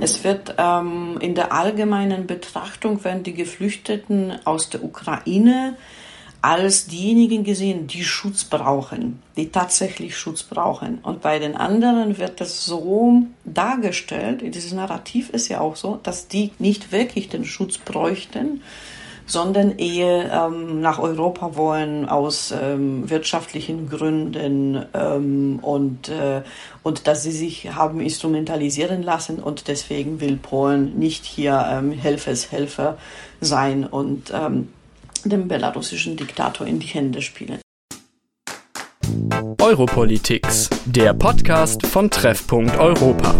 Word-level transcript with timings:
Es 0.00 0.24
wird 0.24 0.54
ähm, 0.56 1.18
in 1.20 1.34
der 1.34 1.52
allgemeinen 1.52 2.26
Betrachtung 2.26 3.04
werden 3.04 3.22
die 3.22 3.34
Geflüchteten 3.34 4.34
aus 4.44 4.70
der 4.70 4.82
Ukraine 4.82 5.76
als 6.42 6.86
diejenigen 6.86 7.44
gesehen, 7.44 7.86
die 7.86 8.02
Schutz 8.02 8.44
brauchen, 8.44 9.22
die 9.36 9.50
tatsächlich 9.50 10.16
Schutz 10.16 10.42
brauchen. 10.42 10.98
Und 11.02 11.20
bei 11.20 11.38
den 11.38 11.54
anderen 11.54 12.16
wird 12.16 12.40
das 12.40 12.64
so 12.64 13.24
dargestellt, 13.44 14.42
dieses 14.42 14.72
Narrativ 14.72 15.28
ist 15.30 15.48
ja 15.48 15.60
auch 15.60 15.76
so, 15.76 16.00
dass 16.02 16.28
die 16.28 16.52
nicht 16.58 16.92
wirklich 16.92 17.28
den 17.28 17.44
Schutz 17.44 17.76
bräuchten, 17.76 18.62
sondern 19.30 19.78
eher 19.78 20.32
ähm, 20.32 20.80
nach 20.80 20.98
Europa 20.98 21.54
wollen 21.54 22.08
aus 22.08 22.52
ähm, 22.52 23.08
wirtschaftlichen 23.08 23.88
Gründen 23.88 24.84
ähm, 24.92 25.60
und, 25.62 26.08
äh, 26.08 26.42
und 26.82 27.06
dass 27.06 27.22
sie 27.22 27.30
sich 27.30 27.72
haben 27.72 28.00
instrumentalisieren 28.00 29.02
lassen 29.02 29.38
und 29.38 29.68
deswegen 29.68 30.20
will 30.20 30.36
Polen 30.36 30.98
nicht 30.98 31.24
hier 31.24 31.64
ähm, 31.70 31.92
Helfershelfer 31.92 32.98
sein 33.40 33.84
und 33.84 34.32
ähm, 34.34 34.68
dem 35.24 35.46
belarussischen 35.46 36.16
Diktator 36.16 36.66
in 36.66 36.80
die 36.80 36.88
Hände 36.88 37.22
spielen. 37.22 37.60
Europolitiks, 39.60 40.70
der 40.86 41.14
Podcast 41.14 41.86
von 41.86 42.10
Treffpunkt 42.10 42.76
Europa. 42.78 43.34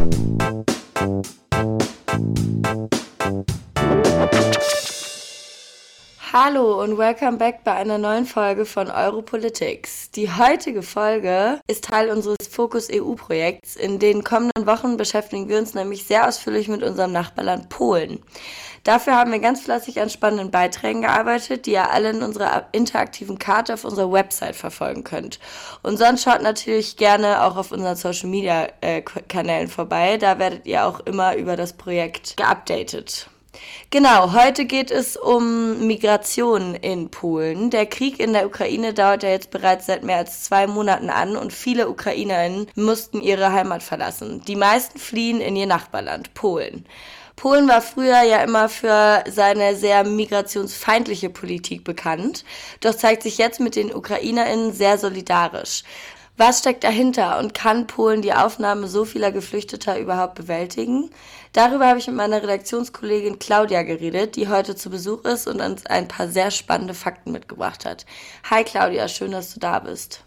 Hallo 6.33 6.81
und 6.81 6.97
welcome 6.97 7.39
back 7.39 7.65
bei 7.65 7.73
einer 7.73 7.99
neuen 7.99 8.25
Folge 8.25 8.65
von 8.65 8.89
Europolitics. 8.89 10.13
Die 10.13 10.31
heutige 10.31 10.83
Folge 10.83 11.61
ist 11.67 11.83
Teil 11.83 12.09
unseres 12.09 12.47
Fokus 12.49 12.89
EU-Projekts. 12.89 13.75
In 13.75 13.99
den 13.99 14.23
kommenden 14.23 14.65
Wochen 14.65 14.97
beschäftigen 14.97 15.49
wir 15.49 15.59
uns 15.59 15.75
nämlich 15.75 16.05
sehr 16.05 16.29
ausführlich 16.29 16.69
mit 16.69 16.85
unserem 16.85 17.11
Nachbarland 17.11 17.69
Polen. 17.69 18.23
Dafür 18.85 19.17
haben 19.17 19.33
wir 19.33 19.41
ganz 19.41 19.63
fleißig 19.63 20.01
an 20.01 20.09
spannenden 20.09 20.53
Beiträgen 20.53 21.01
gearbeitet, 21.01 21.67
die 21.67 21.73
ihr 21.73 21.91
alle 21.91 22.11
in 22.11 22.23
unserer 22.23 22.69
interaktiven 22.71 23.41
Karte 23.41 23.75
auf 23.75 23.85
unserer 23.85 24.13
Website 24.13 24.55
verfolgen 24.55 25.03
könnt. 25.03 25.41
Und 25.83 25.97
sonst 25.97 26.23
schaut 26.23 26.43
natürlich 26.43 26.97
gerne 26.97 27.43
auch 27.43 27.57
auf 27.57 27.73
unseren 27.73 27.97
Social 27.97 28.29
Media 28.29 28.69
äh, 28.83 29.03
Kanälen 29.03 29.67
vorbei. 29.67 30.17
Da 30.17 30.39
werdet 30.39 30.65
ihr 30.65 30.87
auch 30.87 31.01
immer 31.01 31.35
über 31.35 31.57
das 31.57 31.73
Projekt 31.73 32.37
geupdatet. 32.37 33.30
Genau, 33.91 34.33
heute 34.33 34.67
geht 34.67 34.91
es 34.91 35.17
um 35.17 35.87
Migration 35.87 36.75
in 36.75 37.11
Polen. 37.11 37.71
Der 37.71 37.87
Krieg 37.87 38.21
in 38.21 38.33
der 38.33 38.47
Ukraine 38.47 38.95
dauert 38.95 39.23
ja 39.23 39.31
jetzt 39.31 39.51
bereits 39.51 39.87
seit 39.87 40.05
mehr 40.05 40.19
als 40.19 40.45
zwei 40.45 40.67
Monaten 40.67 41.11
an 41.11 41.37
und 41.37 41.53
viele 41.53 41.89
Ukrainerinnen 41.89 42.69
mussten 42.77 43.21
ihre 43.21 43.53
Heimat 43.53 43.83
verlassen. 43.83 44.43
Die 44.47 44.57
meisten 44.57 44.99
fliehen 44.99 45.41
in 45.41 45.57
ihr 45.57 45.67
Nachbarland, 45.67 46.35
Polen. 46.35 46.87
Polen 47.37 47.69
war 47.69 47.81
früher 47.81 48.23
ja 48.23 48.43
immer 48.43 48.69
für 48.69 49.25
seine 49.29 49.75
sehr 49.75 50.05
migrationsfeindliche 50.05 51.31
Politik 51.31 51.85
bekannt, 51.85 52.45
doch 52.81 52.95
zeigt 52.95 53.23
sich 53.23 53.39
jetzt 53.39 53.61
mit 53.61 53.77
den 53.77 53.95
Ukrainerinnen 53.95 54.75
sehr 54.75 54.99
solidarisch. 54.99 55.85
Was 56.37 56.61
steckt 56.61 56.85
dahinter 56.85 57.39
und 57.39 57.53
kann 57.53 57.87
Polen 57.87 58.23
die 58.23 58.33
Aufnahme 58.33 58.89
so 58.89 59.05
vieler 59.05 59.31
Geflüchteter 59.31 59.99
überhaupt 59.99 60.37
bewältigen? 60.37 61.11
Darüber 61.53 61.89
habe 61.89 61.99
ich 61.99 62.07
mit 62.07 62.15
meiner 62.15 62.43
Redaktionskollegin 62.43 63.41
Claudia 63.41 63.83
geredet, 63.83 64.37
die 64.37 64.49
heute 64.49 64.77
zu 64.77 64.89
Besuch 64.89 65.25
ist 65.25 65.49
und 65.49 65.61
uns 65.61 65.85
ein 65.87 66.07
paar 66.07 66.29
sehr 66.29 66.53
spannende 66.53 66.95
Fakten 66.95 67.33
mitgebracht 67.33 67.85
hat. 67.85 68.07
Hi 68.49 68.63
Claudia, 68.63 69.09
schön, 69.09 69.33
dass 69.33 69.53
du 69.55 69.59
da 69.59 69.81
bist. 69.81 70.25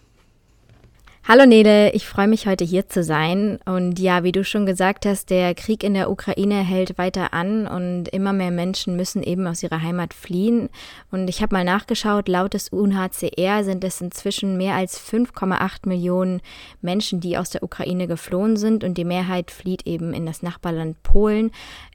Hallo 1.25 1.45
Nele, 1.45 1.93
ich 1.93 2.05
freue 2.05 2.27
mich 2.27 2.47
heute 2.47 2.65
hier 2.65 2.89
zu 2.89 3.01
sein. 3.01 3.57
Und 3.63 3.97
ja, 3.97 4.25
wie 4.25 4.33
du 4.33 4.43
schon 4.43 4.65
gesagt 4.65 5.05
hast, 5.05 5.29
der 5.29 5.55
Krieg 5.55 5.81
in 5.81 5.93
der 5.93 6.11
Ukraine 6.11 6.55
hält 6.65 6.97
weiter 6.97 7.33
an 7.33 7.65
und 7.65 8.09
immer 8.09 8.33
mehr 8.33 8.51
Menschen 8.51 8.97
müssen 8.97 9.23
eben 9.23 9.47
aus 9.47 9.63
ihrer 9.63 9.81
Heimat 9.81 10.13
fliehen. 10.13 10.67
Und 11.11 11.29
ich 11.29 11.41
habe 11.41 11.55
mal 11.55 11.63
nachgeschaut, 11.63 12.27
laut 12.27 12.53
des 12.53 12.67
UNHCR 12.67 13.63
sind 13.63 13.85
es 13.85 14.01
inzwischen 14.01 14.57
mehr 14.57 14.75
als 14.75 14.99
5,8 14.99 15.87
Millionen 15.87 16.41
Menschen, 16.81 17.21
die 17.21 17.37
aus 17.37 17.51
der 17.51 17.63
Ukraine 17.63 18.07
geflohen 18.07 18.57
sind 18.57 18.83
und 18.83 18.97
die 18.97 19.05
Mehrheit 19.05 19.49
flieht 19.49 19.87
eben 19.87 20.13
in 20.13 20.25
das 20.25 20.43
Nachbarland 20.43 21.01
Polen. 21.03 21.51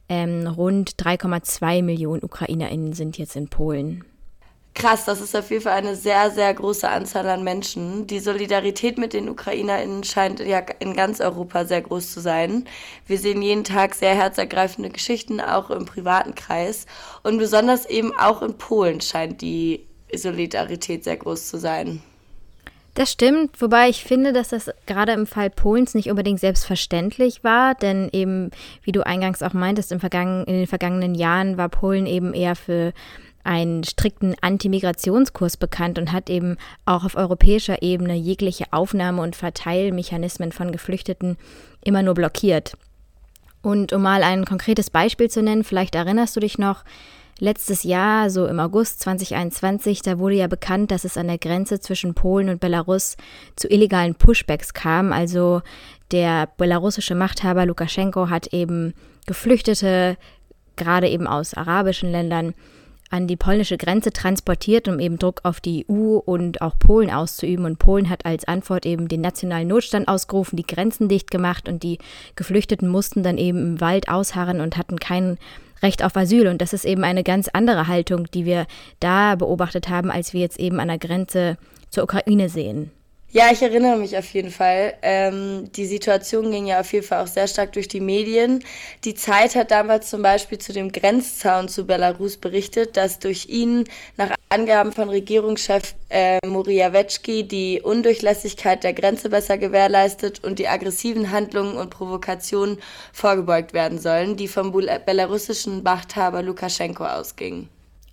Ähm, 0.09 0.47
rund 0.47 0.93
3,2 0.93 1.83
Millionen 1.83 2.25
Ukrainerinnen 2.25 2.95
sind 2.95 3.19
jetzt 3.19 3.37
in 3.37 3.49
Polen. 3.49 4.07
Krass, 4.79 5.05
das 5.07 5.21
ist 5.21 5.35
auf 5.35 5.51
jeden 5.51 5.65
Fall 5.65 5.73
eine 5.73 5.97
sehr, 5.97 6.31
sehr 6.31 6.55
große 6.55 6.89
Anzahl 6.89 7.29
an 7.29 7.43
Menschen. 7.43 8.07
Die 8.07 8.21
Solidarität 8.21 8.97
mit 8.97 9.13
den 9.13 9.29
UkrainerInnen 9.29 10.05
scheint 10.05 10.39
ja 10.39 10.61
in 10.79 10.95
ganz 10.95 11.21
Europa 11.21 11.65
sehr 11.65 11.83
groß 11.83 12.13
zu 12.13 12.21
sein. 12.21 12.65
Wir 13.05 13.19
sehen 13.19 13.43
jeden 13.43 13.65
Tag 13.65 13.97
sehr 13.97 14.15
herzergreifende 14.15 14.91
Geschichten, 14.91 15.41
auch 15.41 15.71
im 15.71 15.85
privaten 15.85 16.37
Kreis. 16.37 16.87
Und 17.25 17.39
besonders 17.39 17.87
eben 17.87 18.17
auch 18.17 18.41
in 18.41 18.57
Polen 18.57 19.01
scheint 19.01 19.41
die 19.41 19.85
Solidarität 20.15 21.03
sehr 21.03 21.17
groß 21.17 21.49
zu 21.49 21.59
sein. 21.59 22.01
Das 22.95 23.13
stimmt, 23.13 23.61
wobei 23.61 23.89
ich 23.89 24.03
finde, 24.03 24.33
dass 24.33 24.49
das 24.49 24.71
gerade 24.87 25.13
im 25.13 25.27
Fall 25.27 25.51
Polens 25.51 25.95
nicht 25.95 26.11
unbedingt 26.11 26.41
selbstverständlich 26.41 27.45
war, 27.45 27.75
denn 27.75 28.09
eben, 28.13 28.51
wie 28.83 28.93
du 28.93 29.07
eingangs 29.07 29.43
auch 29.43 29.53
meintest, 29.53 29.93
in 29.93 30.01
den 30.01 30.67
vergangenen 30.67 31.15
Jahren 31.15 31.57
war 31.57 31.69
Polen 31.69 32.07
eben 32.07 32.35
eher 32.35 32.57
für 32.57 32.93
einen 33.49 33.83
strikten 33.83 34.35
Antimigrationskurs 34.43 35.57
bekannt 35.57 35.99
und 35.99 36.13
hat 36.13 36.29
eben 36.29 36.59
auch 36.85 37.07
auf 37.07 37.17
europäischer 37.17 37.83
Ebene 37.83 38.15
jegliche 38.15 38.67
Aufnahme- 38.73 39.23
und 39.23 39.37
Verteilmechanismen 39.37 40.53
von 40.53 40.71
Geflüchteten 40.71 41.39
immer 41.83 42.03
nur 42.03 42.13
blockiert. 42.13 42.77
Und 43.63 43.95
um 43.95 44.03
mal 44.03 44.23
ein 44.23 44.45
konkretes 44.45 44.91
Beispiel 44.91 45.31
zu 45.31 45.43
nennen, 45.43 45.65
vielleicht 45.65 45.95
erinnerst 45.95 46.37
du 46.37 46.41
dich 46.41 46.59
noch, 46.59 46.85
letztes 47.39 47.85
Jahr, 47.85 48.29
so 48.29 48.47
im 48.47 48.61
August 48.61 49.01
2021, 49.01 50.03
da 50.03 50.19
wurde 50.19 50.35
ja 50.35 50.47
bekannt, 50.47 50.91
dass 50.91 51.05
es 51.05 51.17
an 51.17 51.29
der 51.29 51.39
Grenze 51.39 51.81
zwischen 51.81 52.13
Polen 52.13 52.51
und 52.51 52.61
Belarus 52.61 53.17
zu 53.57 53.69
illegalen 53.69 54.15
Pushbacks 54.15 54.75
kam. 54.75 55.11
Also 55.13 55.63
der 56.11 56.49
belarussische 56.59 57.15
Machthaber 57.15 57.65
Lukaschenko 57.65 58.29
hat 58.29 58.49
eben 58.49 58.93
Geflüchtete, 59.27 60.19
gerade 60.77 61.09
eben 61.09 61.27
aus 61.27 61.55
arabischen 61.55 62.11
Ländern, 62.11 62.55
an 63.11 63.27
die 63.27 63.37
polnische 63.37 63.79
Grenze 63.79 64.13
transportiert, 64.13 64.89
um 64.89 65.01
eben 65.01 65.19
Druck 65.19 65.41
auf 65.45 65.61
die 65.61 65.87
EU 65.91 66.19
und 66.19 66.61
auch 66.61 66.79
Polen 66.79 67.11
auszuüben. 67.11 67.65
Und 67.65 67.79
Polen 67.79 68.11
hat 68.11 68.27
als 68.27 68.47
Antwort 68.47 68.87
eben 68.87 69.09
den 69.09 69.21
nationalen 69.21 69.69
Notstand 69.69 70.09
ausgerufen, 70.09 70.57
die 70.57 70.67
Grenzen 70.67 71.09
dicht 71.09 71.31
gemacht 71.31 71.69
und 71.69 71.83
die 71.83 71.99
Geflüchteten 72.37 72.89
mussten 72.89 73.23
dann 73.23 73.39
eben 73.39 73.59
im 73.59 73.81
Wald 73.81 74.09
ausharren 74.09 74.61
und 74.61 74.77
hatten 74.77 74.99
kein 74.99 75.39
Recht 75.83 76.05
auf 76.05 76.17
Asyl. 76.17 76.49
Und 76.49 76.61
das 76.61 76.73
ist 76.73 76.85
eben 76.85 77.05
eine 77.05 77.23
ganz 77.23 77.49
andere 77.49 77.87
Haltung, 77.87 78.27
die 78.33 78.45
wir 78.45 78.67
da 79.01 79.37
beobachtet 79.37 79.89
haben, 79.89 80.11
als 80.11 80.33
wir 80.33 80.41
jetzt 80.41 80.59
eben 80.59 80.81
an 80.81 80.89
der 80.89 80.99
Grenze 80.99 81.57
zur 81.91 82.05
Ukraine 82.05 82.49
sehen. 82.49 82.91
Ja, 83.31 83.51
ich 83.53 83.61
erinnere 83.61 83.99
mich 83.99 84.17
auf 84.17 84.33
jeden 84.33 84.51
Fall. 84.51 84.95
Ähm, 85.03 85.71
die 85.73 85.85
Situation 85.85 86.51
ging 86.51 86.67
ja 86.67 86.81
auf 86.81 86.91
jeden 86.95 87.07
Fall 87.07 87.23
auch 87.23 87.27
sehr 87.27 87.47
stark 87.47 87.75
durch 87.75 87.87
die 87.87 88.01
Medien. 88.01 88.65
Die 89.05 89.15
Zeit 89.15 89.55
hat 89.55 89.71
damals 89.71 90.09
zum 90.09 90.23
Beispiel 90.23 90.57
zu 90.57 90.73
dem 90.73 90.91
Grenzzaun 90.91 91.69
zu 91.69 91.87
Belarus 91.87 92.39
berichtet, 92.39 92.97
dass 92.97 93.19
durch 93.19 93.47
ihn 93.51 93.85
nach 94.17 94.31
Angaben 94.49 94.93
von 94.93 95.11
Regierungschef 95.11 95.95
äh, 96.09 96.39
Moriavecki 96.47 97.47
die 97.47 97.83
Undurchlässigkeit 97.83 98.83
der 98.83 98.95
Grenze 98.95 99.29
besser 99.29 99.59
gewährleistet 99.59 100.43
und 100.43 100.59
die 100.59 100.69
aggressiven 100.69 101.31
Handlungen 101.31 101.77
und 101.77 101.91
Provokationen 101.91 102.79
vorgebeugt 103.13 103.75
werden 103.75 103.99
sollen, 103.99 104.39
die 104.39 104.49
vom 104.49 104.73
belarussischen 104.73 105.83
Machthaber 105.83 106.43
Lukaschenko 106.43 107.05
ausgingen. 107.05 107.69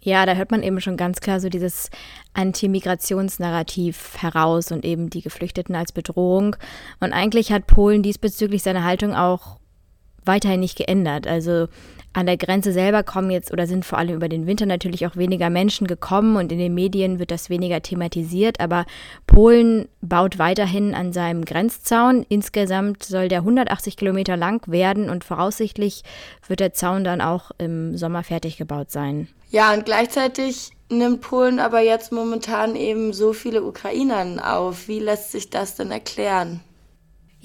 Ja, 0.06 0.28
da 0.28 0.36
hört 0.36 0.52
man 0.52 0.62
eben 0.62 0.80
schon 0.82 0.98
ganz 0.98 1.20
klar 1.20 1.40
so 1.40 1.50
dieses 1.50 1.90
Anti-Migrationsnarrativ 2.36 4.18
heraus 4.20 4.72
und 4.72 4.86
eben 4.86 5.10
die 5.10 5.24
Geflüchteten 5.24 5.76
als 5.76 5.92
Bedrohung. 5.92 6.56
Und 7.00 7.12
eigentlich 7.12 7.52
hat 7.52 7.66
Polen 7.66 8.04
diesbezüglich 8.04 8.62
seine 8.62 8.84
Haltung 8.84 9.16
auch 9.16 9.58
weiterhin 10.24 10.60
nicht 10.60 10.78
geändert. 10.78 11.26
Also 11.26 11.70
an 12.15 12.25
der 12.25 12.38
Grenze 12.38 12.71
selber 12.71 13.03
kommen 13.03 13.29
jetzt 13.29 13.51
oder 13.51 13.67
sind 13.67 13.83
vor 13.83 13.97
allem 13.97 14.15
über 14.15 14.29
den 14.29 14.47
Winter 14.47 14.65
natürlich 14.65 15.06
auch 15.06 15.17
weniger 15.17 15.50
Menschen 15.50 15.85
gekommen 15.85 16.38
und 16.38 16.51
in 16.51 16.59
den 16.59 16.73
Medien 16.73 17.19
wird 17.19 17.29
das 17.29 17.50
weniger 17.50 17.81
thematisiert. 17.81 18.59
Aber 18.62 18.85
Polen 19.27 19.89
baut 20.01 20.39
weiterhin 20.39 20.95
an 20.95 21.12
seinem 21.12 21.44
Grenzzaun. 21.44 22.25
Insgesamt 22.29 23.03
soll 23.03 23.27
der 23.27 23.39
180 23.39 23.97
Kilometer 23.97 24.38
lang 24.38 24.65
werden 24.71 25.09
und 25.09 25.25
voraussichtlich 25.25 26.03
wird 26.47 26.62
der 26.62 26.73
Zaun 26.73 27.03
dann 27.03 27.19
auch 27.19 27.51
im 27.57 27.97
Sommer 27.97 28.23
fertig 28.23 28.56
gebaut 28.57 28.91
sein. 28.91 29.27
Ja, 29.51 29.73
und 29.73 29.85
gleichzeitig 29.85 30.71
nimmt 30.89 31.21
Polen 31.21 31.59
aber 31.59 31.81
jetzt 31.81 32.12
momentan 32.12 32.75
eben 32.75 33.12
so 33.12 33.33
viele 33.33 33.63
Ukrainern 33.63 34.39
auf. 34.39 34.88
Wie 34.88 35.00
lässt 35.00 35.31
sich 35.31 35.50
das 35.50 35.75
denn 35.75 35.91
erklären? 35.91 36.62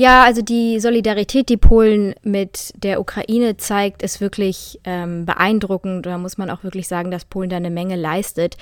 Ja, 0.00 0.25
also 0.25 0.41
die 0.41 0.81
Solidarität, 0.81 1.50
die 1.50 1.58
Polen 1.58 2.14
mit 2.23 2.73
der 2.82 3.02
Ukraine 3.02 3.58
zeigt, 3.58 4.00
ist 4.02 4.23
wirklich 4.23 4.81
ähm, 4.85 5.26
beeindruckend. 5.26 6.06
Da 6.06 6.17
muss 6.17 6.38
man 6.38 6.49
auch 6.49 6.64
wirklich 6.64 6.88
sagen, 6.88 7.11
dass 7.11 7.26
Polen 7.26 7.50
da 7.50 7.56
eine 7.56 7.69
Menge 7.69 7.97
leistet. 7.97 8.56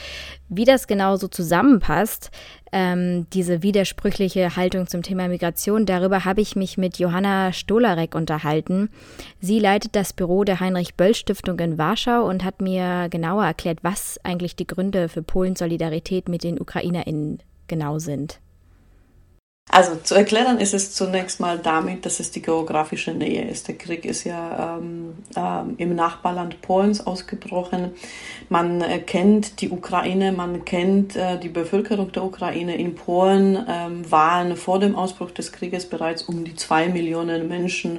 Wie 0.49 0.65
das 0.65 0.89
genau 0.89 1.15
so 1.15 1.29
zusammenpasst, 1.29 2.33
ähm, 2.73 3.29
diese 3.33 3.63
widersprüchliche 3.63 4.57
Haltung 4.57 4.89
zum 4.89 5.03
Thema 5.03 5.29
Migration, 5.29 5.87
darüber 5.87 6.25
habe 6.25 6.41
ich 6.41 6.57
mich 6.57 6.77
mit 6.77 6.99
Johanna 6.99 7.53
Stolarek 7.53 8.17
unterhalten. 8.17 8.91
Sie 9.41 9.61
leitet 9.61 9.95
das 9.95 10.13
Büro 10.13 10.43
der 10.43 10.59
Heinrich-Böll-Stiftung 10.59 11.61
in 11.61 11.79
Warschau 11.79 12.27
und 12.29 12.43
hat 12.43 12.61
mir 12.61 13.07
genauer 13.11 13.45
erklärt, 13.45 13.79
was 13.83 14.19
eigentlich 14.25 14.57
die 14.57 14.67
Gründe 14.67 15.09
für 15.09 15.23
Polens 15.23 15.61
Solidarität 15.61 16.29
mit 16.29 16.43
den 16.43 16.61
UkrainerInnen 16.61 17.39
genau 17.69 18.01
sind. 18.01 18.41
Also 19.71 19.97
zu 19.97 20.15
erklären 20.15 20.59
ist 20.59 20.73
es 20.73 20.95
zunächst 20.95 21.41
mal 21.41 21.59
damit, 21.59 22.07
dass 22.07 22.21
es 22.21 22.31
die 22.31 22.41
geografische 22.41 23.13
Nähe 23.13 23.47
ist. 23.49 23.69
Der 23.69 23.77
Krieg 23.77 24.07
ist 24.07 24.25
ja 24.25 24.79
ähm, 24.79 25.15
ähm, 25.37 25.75
im 25.77 25.95
Nachbarland 25.95 26.63
Polens 26.63 27.07
ausgebrochen. 27.07 27.93
Man 28.49 28.81
äh, 28.81 28.99
kennt 28.99 29.61
die 29.61 29.69
Ukraine, 29.69 30.33
man 30.33 30.65
kennt 30.65 31.17
äh, 31.17 31.39
die 31.39 31.51
Bevölkerung 31.51 32.13
der 32.13 32.25
Ukraine. 32.25 32.77
In 32.77 32.95
Polen 32.95 33.63
ähm, 33.69 34.11
waren 34.11 34.57
vor 34.57 34.79
dem 34.79 34.97
Ausbruch 34.97 35.33
des 35.33 35.53
Krieges 35.53 35.85
bereits 35.85 36.23
um 36.23 36.45
die 36.45 36.57
zwei 36.57 36.89
Millionen 36.89 37.47
Menschen, 37.47 37.99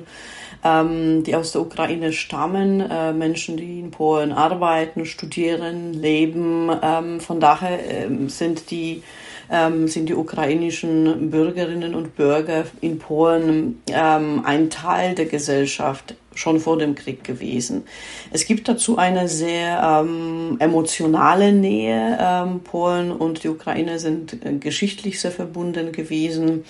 ähm, 0.63 1.23
die 1.23 1.35
aus 1.35 1.51
der 1.51 1.61
Ukraine 1.61 2.13
stammen, 2.13 2.81
äh, 2.81 3.13
Menschen, 3.13 3.57
die 3.57 3.79
in 3.79 3.91
Polen 3.91 4.31
arbeiten, 4.31 5.05
studieren, 5.05 5.93
leben. 5.93 6.71
Ähm, 6.81 7.19
von 7.19 7.39
daher 7.39 7.79
ähm, 7.87 8.27
sind 8.27 8.71
die 8.71 9.03
ähm, 9.51 9.87
sind 9.87 10.09
die 10.09 10.15
ukrainischen 10.15 11.29
Bürgerinnen 11.29 11.95
und 11.95 12.15
Bürger 12.15 12.65
in 12.81 12.99
Polen 12.99 13.81
ähm, 13.87 14.43
ein 14.45 14.69
Teil 14.69 15.15
der 15.15 15.25
Gesellschaft 15.25 16.15
schon 16.35 16.59
vor 16.59 16.77
dem 16.77 16.95
Krieg 16.95 17.23
gewesen. 17.23 17.83
Es 18.31 18.45
gibt 18.45 18.67
dazu 18.67 18.97
eine 18.97 19.27
sehr 19.27 20.03
ähm, 20.03 20.55
emotionale 20.59 21.51
Nähe. 21.51 22.17
Ähm, 22.19 22.61
Polen 22.61 23.11
und 23.11 23.43
die 23.43 23.49
Ukraine 23.49 23.99
sind 23.99 24.45
äh, 24.45 24.53
geschichtlich 24.53 25.19
sehr 25.19 25.31
verbunden 25.31 25.91
gewesen. 25.91 26.63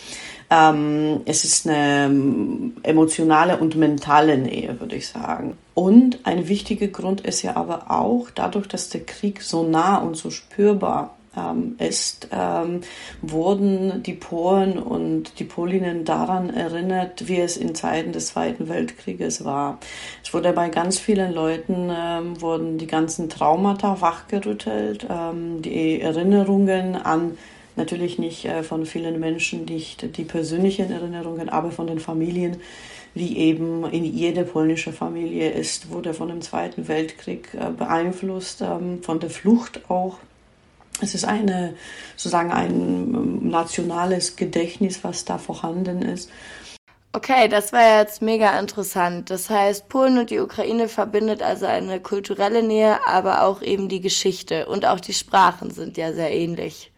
Ähm, 0.49 1.21
es 1.25 1.43
ist 1.43 1.67
eine 1.67 2.05
ähm, 2.05 2.73
emotionale 2.81 3.57
und 3.57 3.75
mentale 3.75 4.37
Nähe, 4.37 4.79
würde 4.79 4.95
ich 4.95 5.07
sagen. 5.07 5.55
Und 5.75 6.19
ein 6.23 6.47
wichtiger 6.47 6.87
Grund 6.87 7.21
ist 7.21 7.43
ja 7.43 7.55
aber 7.55 7.91
auch, 7.91 8.29
dadurch, 8.33 8.67
dass 8.67 8.89
der 8.89 9.01
Krieg 9.05 9.43
so 9.43 9.63
nah 9.63 9.97
und 9.97 10.17
so 10.17 10.31
spürbar 10.31 11.15
ähm, 11.37 11.75
ist, 11.79 12.29
ähm, 12.31 12.81
wurden 13.21 14.03
die 14.03 14.13
Polen 14.13 14.77
und 14.77 15.39
die 15.39 15.43
Polinnen 15.43 16.05
daran 16.05 16.49
erinnert, 16.49 17.27
wie 17.27 17.39
es 17.39 17.57
in 17.57 17.75
Zeiten 17.75 18.11
des 18.11 18.27
Zweiten 18.27 18.69
Weltkrieges 18.69 19.45
war. 19.45 19.79
Es 20.23 20.33
wurde 20.33 20.53
bei 20.53 20.69
ganz 20.69 20.99
vielen 20.99 21.33
Leuten, 21.33 21.91
ähm, 21.95 22.41
wurden 22.41 22.77
die 22.77 22.87
ganzen 22.87 23.29
Traumata 23.29 24.01
wachgerüttelt, 24.01 25.07
ähm, 25.09 25.61
die 25.61 26.01
Erinnerungen 26.01 26.95
an 26.95 27.37
natürlich 27.79 28.19
nicht 28.19 28.45
äh, 28.45 28.61
von 28.61 28.85
vielen 28.85 29.19
Menschen, 29.19 29.65
nicht 29.65 30.17
die 30.17 30.23
persönlichen 30.23 30.91
Erinnerungen, 30.91 31.49
aber 31.49 31.71
von 31.71 31.87
den 31.87 31.99
Familien, 31.99 32.57
wie 33.15 33.37
eben 33.37 33.85
in 33.89 34.05
jede 34.05 34.43
polnische 34.43 34.93
Familie 34.93 35.49
ist, 35.49 35.89
wurde 35.89 36.13
von 36.13 36.27
dem 36.27 36.41
Zweiten 36.41 36.87
Weltkrieg 36.87 37.49
äh, 37.55 37.71
beeinflusst, 37.71 38.61
ähm, 38.61 39.01
von 39.01 39.19
der 39.19 39.31
Flucht 39.31 39.89
auch 39.89 40.19
es 41.01 41.15
ist 41.15 41.25
eine, 41.25 41.75
sozusagen 42.15 42.51
ein 42.51 42.71
ähm, 42.71 43.49
nationales 43.49 44.35
Gedächtnis, 44.35 45.03
was 45.03 45.25
da 45.25 45.37
vorhanden 45.37 46.01
ist. 46.01 46.29
Okay, 47.11 47.47
das 47.47 47.73
war 47.73 47.99
jetzt 47.99 48.21
mega 48.21 48.59
interessant. 48.59 49.31
Das 49.31 49.49
heißt, 49.49 49.89
Polen 49.89 50.19
und 50.19 50.29
die 50.29 50.39
Ukraine 50.39 50.87
verbindet 50.87 51.41
also 51.41 51.65
eine 51.65 51.99
kulturelle 51.99 52.61
Nähe, 52.61 52.99
aber 53.07 53.43
auch 53.43 53.63
eben 53.63 53.89
die 53.89 53.99
Geschichte 53.99 54.67
und 54.67 54.85
auch 54.85 54.99
die 54.99 55.13
Sprachen 55.13 55.71
sind 55.71 55.97
ja 55.97 56.13
sehr 56.13 56.31
ähnlich. 56.31 56.91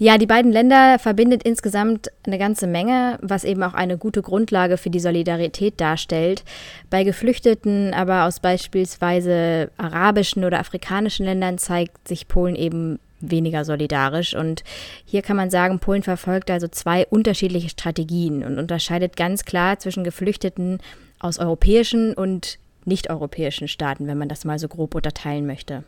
Ja, 0.00 0.16
die 0.16 0.26
beiden 0.26 0.52
Länder 0.52 1.00
verbindet 1.00 1.42
insgesamt 1.42 2.08
eine 2.24 2.38
ganze 2.38 2.68
Menge, 2.68 3.18
was 3.20 3.42
eben 3.42 3.64
auch 3.64 3.74
eine 3.74 3.98
gute 3.98 4.22
Grundlage 4.22 4.76
für 4.76 4.90
die 4.90 5.00
Solidarität 5.00 5.80
darstellt. 5.80 6.44
Bei 6.88 7.02
Geflüchteten, 7.02 7.92
aber 7.94 8.24
aus 8.24 8.38
beispielsweise 8.38 9.72
arabischen 9.76 10.44
oder 10.44 10.60
afrikanischen 10.60 11.26
Ländern 11.26 11.58
zeigt 11.58 12.06
sich 12.06 12.28
Polen 12.28 12.54
eben 12.54 13.00
weniger 13.20 13.64
solidarisch. 13.64 14.34
Und 14.34 14.64
hier 15.04 15.22
kann 15.22 15.36
man 15.36 15.50
sagen, 15.50 15.78
Polen 15.78 16.02
verfolgt 16.02 16.50
also 16.50 16.68
zwei 16.68 17.06
unterschiedliche 17.06 17.68
Strategien 17.68 18.44
und 18.44 18.58
unterscheidet 18.58 19.16
ganz 19.16 19.44
klar 19.44 19.78
zwischen 19.78 20.04
Geflüchteten 20.04 20.78
aus 21.18 21.38
europäischen 21.38 22.14
und 22.14 22.58
nicht-europäischen 22.84 23.68
Staaten, 23.68 24.06
wenn 24.06 24.18
man 24.18 24.28
das 24.28 24.44
mal 24.44 24.58
so 24.58 24.68
grob 24.68 24.94
unterteilen 24.94 25.46
möchte. 25.46 25.84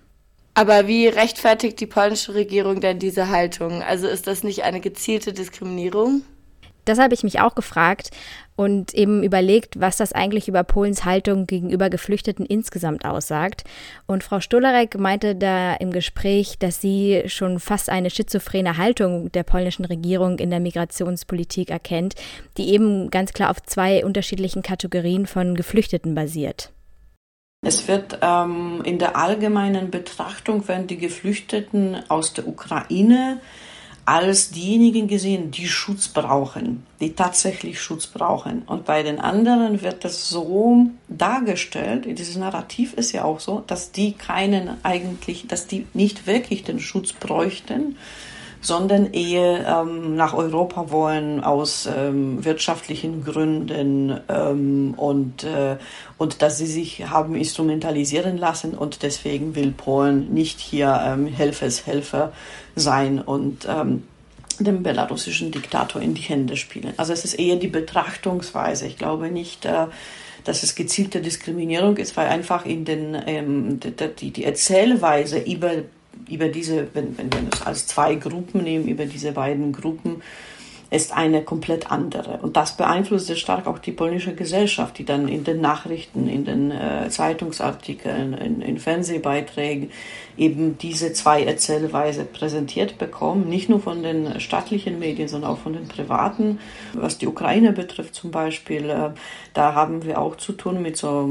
Aber 0.54 0.88
wie 0.88 1.06
rechtfertigt 1.06 1.80
die 1.80 1.86
polnische 1.86 2.34
Regierung 2.34 2.80
denn 2.80 2.98
diese 2.98 3.30
Haltung? 3.30 3.82
Also 3.82 4.08
ist 4.08 4.26
das 4.26 4.42
nicht 4.42 4.64
eine 4.64 4.80
gezielte 4.80 5.32
Diskriminierung? 5.32 6.22
Das 6.84 6.98
habe 6.98 7.14
ich 7.14 7.22
mich 7.22 7.40
auch 7.40 7.54
gefragt 7.54 8.10
und 8.56 8.92
eben 8.92 9.22
überlegt, 9.22 9.80
was 9.80 9.96
das 9.96 10.12
eigentlich 10.12 10.46
über 10.46 10.64
Polens 10.64 11.04
Haltung 11.04 11.46
gegenüber 11.46 11.88
Geflüchteten 11.88 12.44
insgesamt 12.44 13.04
aussagt. 13.04 13.64
Und 14.06 14.22
Frau 14.22 14.40
Stolarek 14.40 14.98
meinte 14.98 15.34
da 15.34 15.74
im 15.74 15.92
Gespräch, 15.92 16.58
dass 16.58 16.80
sie 16.80 17.22
schon 17.26 17.58
fast 17.58 17.88
eine 17.88 18.10
schizophrene 18.10 18.76
Haltung 18.76 19.32
der 19.32 19.44
polnischen 19.44 19.86
Regierung 19.86 20.38
in 20.38 20.50
der 20.50 20.60
Migrationspolitik 20.60 21.70
erkennt, 21.70 22.16
die 22.58 22.68
eben 22.70 23.10
ganz 23.10 23.32
klar 23.32 23.50
auf 23.50 23.62
zwei 23.62 24.04
unterschiedlichen 24.04 24.62
Kategorien 24.62 25.26
von 25.26 25.54
Geflüchteten 25.54 26.14
basiert. 26.14 26.70
Es 27.62 27.88
wird 27.88 28.18
ähm, 28.22 28.82
in 28.84 28.98
der 28.98 29.16
allgemeinen 29.16 29.90
Betrachtung, 29.90 30.66
werden 30.66 30.86
die 30.86 30.96
Geflüchteten 30.96 31.96
aus 32.08 32.32
der 32.32 32.46
Ukraine 32.46 33.40
als 34.04 34.50
diejenigen 34.50 35.08
gesehen, 35.08 35.50
die 35.50 35.68
Schutz 35.68 36.08
brauchen, 36.08 36.84
die 37.00 37.14
tatsächlich 37.14 37.80
Schutz 37.80 38.06
brauchen. 38.06 38.62
Und 38.62 38.84
bei 38.84 39.02
den 39.02 39.20
anderen 39.20 39.82
wird 39.82 40.04
das 40.04 40.28
so 40.28 40.86
dargestellt, 41.08 42.06
dieses 42.06 42.36
Narrativ 42.36 42.94
ist 42.94 43.12
ja 43.12 43.24
auch 43.24 43.40
so, 43.40 43.62
dass 43.66 43.92
die 43.92 44.12
keinen 44.12 44.84
eigentlich, 44.84 45.46
dass 45.46 45.66
die 45.66 45.86
nicht 45.94 46.26
wirklich 46.26 46.64
den 46.64 46.80
Schutz 46.80 47.12
bräuchten, 47.12 47.96
sondern 48.60 49.12
eher 49.12 49.66
ähm, 49.66 50.16
nach 50.16 50.34
Europa 50.34 50.90
wollen 50.90 51.42
aus 51.42 51.88
ähm, 51.94 52.44
wirtschaftlichen 52.44 53.24
Gründen 53.24 54.20
ähm, 54.28 54.94
und, 54.96 55.44
äh, 55.44 55.76
und 56.18 56.42
dass 56.42 56.58
sie 56.58 56.66
sich 56.66 57.08
haben 57.08 57.34
instrumentalisieren 57.34 58.36
lassen 58.36 58.74
und 58.74 59.02
deswegen 59.02 59.54
will 59.54 59.72
Polen 59.72 60.32
nicht 60.32 60.60
hier 60.60 61.00
ähm, 61.04 61.26
Helfershelfer 61.26 62.32
sein 62.76 63.20
und 63.20 63.66
ähm, 63.68 64.04
dem 64.58 64.82
belarussischen 64.82 65.50
Diktator 65.50 66.02
in 66.02 66.12
die 66.12 66.20
Hände 66.20 66.56
spielen. 66.56 66.92
Also 66.98 67.14
es 67.14 67.24
ist 67.24 67.34
eher 67.34 67.56
die 67.56 67.68
Betrachtungsweise. 67.68 68.86
Ich 68.86 68.98
glaube 68.98 69.30
nicht, 69.30 69.64
äh, 69.64 69.86
dass 70.44 70.62
es 70.62 70.74
gezielte 70.74 71.20
Diskriminierung 71.20 71.96
ist, 71.96 72.16
weil 72.16 72.28
einfach 72.28 72.66
in 72.66 72.84
den 72.84 73.16
ähm, 73.26 73.80
die, 73.80 74.30
die 74.30 74.44
Erzählweise 74.44 75.38
über 75.38 75.70
über 76.28 76.48
diese, 76.48 76.88
wenn, 76.94 77.16
wenn 77.16 77.32
wir 77.32 77.48
es 77.52 77.62
als 77.62 77.86
zwei 77.86 78.14
Gruppen 78.14 78.62
nehmen, 78.62 78.88
über 78.88 79.06
diese 79.06 79.32
beiden 79.32 79.72
Gruppen, 79.72 80.22
ist 80.90 81.12
eine 81.12 81.42
komplett 81.42 81.90
andere. 81.90 82.38
Und 82.38 82.56
das 82.56 82.76
beeinflusst 82.76 83.28
sehr 83.28 83.36
stark 83.36 83.68
auch 83.68 83.78
die 83.78 83.92
polnische 83.92 84.34
Gesellschaft, 84.34 84.98
die 84.98 85.04
dann 85.04 85.28
in 85.28 85.44
den 85.44 85.60
Nachrichten, 85.60 86.28
in 86.28 86.44
den 86.44 86.72
äh, 86.72 87.08
Zeitungsartikeln, 87.08 88.34
in, 88.34 88.60
in 88.60 88.78
Fernsehbeiträgen 88.78 89.90
eben 90.40 90.78
diese 90.78 91.12
zwei 91.12 91.44
Erzählweise 91.44 92.24
präsentiert 92.24 92.96
bekommen, 92.96 93.46
nicht 93.46 93.68
nur 93.68 93.78
von 93.78 94.02
den 94.02 94.40
staatlichen 94.40 94.98
Medien, 94.98 95.28
sondern 95.28 95.50
auch 95.50 95.58
von 95.58 95.74
den 95.74 95.86
privaten. 95.86 96.58
Was 96.94 97.18
die 97.18 97.26
Ukraine 97.26 97.72
betrifft 97.74 98.14
zum 98.14 98.30
Beispiel, 98.30 98.88
äh, 98.88 99.10
da 99.52 99.74
haben 99.74 100.02
wir 100.02 100.18
auch 100.18 100.36
zu 100.36 100.52
tun 100.52 100.80
mit 100.80 100.96
so 100.96 101.28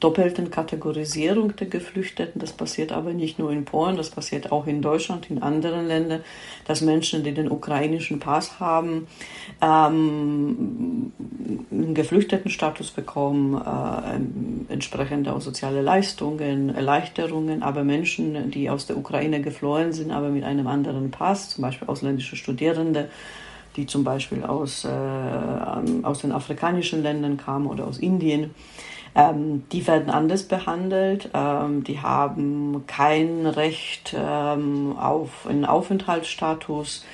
doppelten 0.00 0.50
Kategorisierung 0.50 1.56
der 1.56 1.66
Geflüchteten. 1.66 2.40
Das 2.40 2.52
passiert 2.52 2.90
aber 2.90 3.12
nicht 3.12 3.38
nur 3.38 3.52
in 3.52 3.66
Polen, 3.66 3.98
das 3.98 4.08
passiert 4.08 4.50
auch 4.50 4.66
in 4.66 4.80
Deutschland, 4.80 5.30
in 5.30 5.42
anderen 5.42 5.86
Ländern, 5.86 6.22
dass 6.66 6.80
Menschen, 6.80 7.24
die 7.24 7.34
den 7.34 7.50
ukrainischen 7.50 8.18
Pass 8.18 8.60
haben, 8.60 9.08
ähm, 9.60 11.12
einen 11.70 11.94
Geflüchtetenstatus 11.94 12.92
bekommen, 12.92 13.60
äh, 13.60 14.72
entsprechende 14.72 15.38
soziale 15.38 15.82
Leistungen, 15.82 16.74
Erleichterungen, 16.74 17.62
aber 17.62 17.84
Menschen, 18.38 18.50
die 18.50 18.70
aus 18.70 18.86
der 18.86 18.96
Ukraine 18.96 19.40
geflohen 19.40 19.92
sind, 19.92 20.10
aber 20.10 20.28
mit 20.28 20.44
einem 20.44 20.66
anderen 20.66 21.10
Pass, 21.10 21.50
zum 21.50 21.62
Beispiel 21.62 21.88
ausländische 21.88 22.36
Studierende, 22.36 23.08
die 23.76 23.86
zum 23.86 24.04
Beispiel 24.04 24.44
aus, 24.44 24.84
äh, 24.84 24.88
aus 26.02 26.20
den 26.20 26.32
afrikanischen 26.32 27.02
Ländern 27.02 27.36
kamen 27.36 27.66
oder 27.66 27.86
aus 27.86 27.98
Indien, 27.98 28.54
ähm, 29.14 29.64
die 29.72 29.86
werden 29.86 30.10
anders 30.10 30.44
behandelt. 30.44 31.30
Ähm, 31.34 31.84
die 31.84 32.00
haben 32.00 32.84
kein 32.86 33.46
Recht 33.46 34.14
ähm, 34.16 34.96
auf 34.98 35.46
einen 35.46 35.64
Aufenthaltsstatus. 35.64 37.04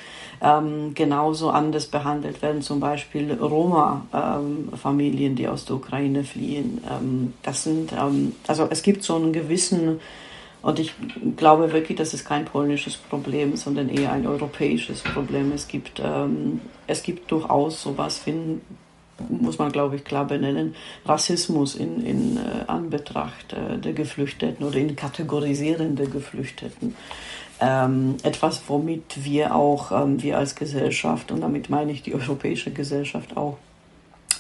ähm, 0.45 0.93
genauso 0.95 1.51
anders 1.51 1.87
behandelt 1.87 2.43
werden, 2.43 2.61
zum 2.61 2.81
Beispiel 2.81 3.33
Roma-Familien, 3.33 5.37
die 5.37 5.49
aus 5.49 5.65
der 5.65 5.77
Ukraine 5.77 6.25
fliehen. 6.25 6.83
Ähm, 6.91 7.33
das 7.43 7.63
sind, 7.65 7.93
ähm, 7.93 8.35
also 8.47 8.69
es 8.71 8.83
gibt 8.83 9.03
so 9.03 9.17
einen 9.17 9.33
gewissen, 9.33 10.01
und 10.65 10.79
ich 10.79 10.95
glaube 11.37 11.73
wirklich, 11.73 11.99
das 11.99 12.15
ist 12.15 12.25
kein 12.25 12.47
polnisches 12.47 12.97
Problem, 12.97 13.55
sondern 13.57 13.89
eher 13.91 14.13
ein 14.13 14.27
europäisches 14.27 15.03
Problem. 15.03 15.53
Es 15.53 15.69
gibt, 15.69 16.01
ähm, 16.03 16.61
es 16.87 17.03
gibt 17.03 17.31
durchaus 17.31 17.83
sowas, 17.83 18.19
finden, 18.19 18.63
muss 19.29 19.59
man, 19.59 19.71
glaube 19.71 19.97
ich, 19.97 20.05
klar 20.05 20.27
benennen, 20.27 20.75
Rassismus 21.05 21.75
in, 21.75 22.05
in 22.05 22.37
äh, 22.39 22.41
Anbetracht 22.67 23.53
äh, 23.53 23.79
der 23.79 23.93
Geflüchteten 23.93 24.67
oder 24.67 24.79
in 24.79 24.97
Kategorisieren 24.97 25.97
der 25.97 26.07
Geflüchteten 26.07 26.97
ähm, 27.61 28.17
etwas, 28.23 28.63
womit 28.67 29.25
wir 29.25 29.55
auch, 29.55 29.93
ähm, 29.93 30.23
wir 30.23 30.39
als 30.39 30.55
Gesellschaft, 30.55 31.31
und 31.31 31.43
damit 31.43 31.71
meine 31.71 31.93
ich 31.93 32.03
die 32.03 32.15
europäische 32.15 32.71
Gesellschaft 32.71 33.37
auch, 33.37 33.59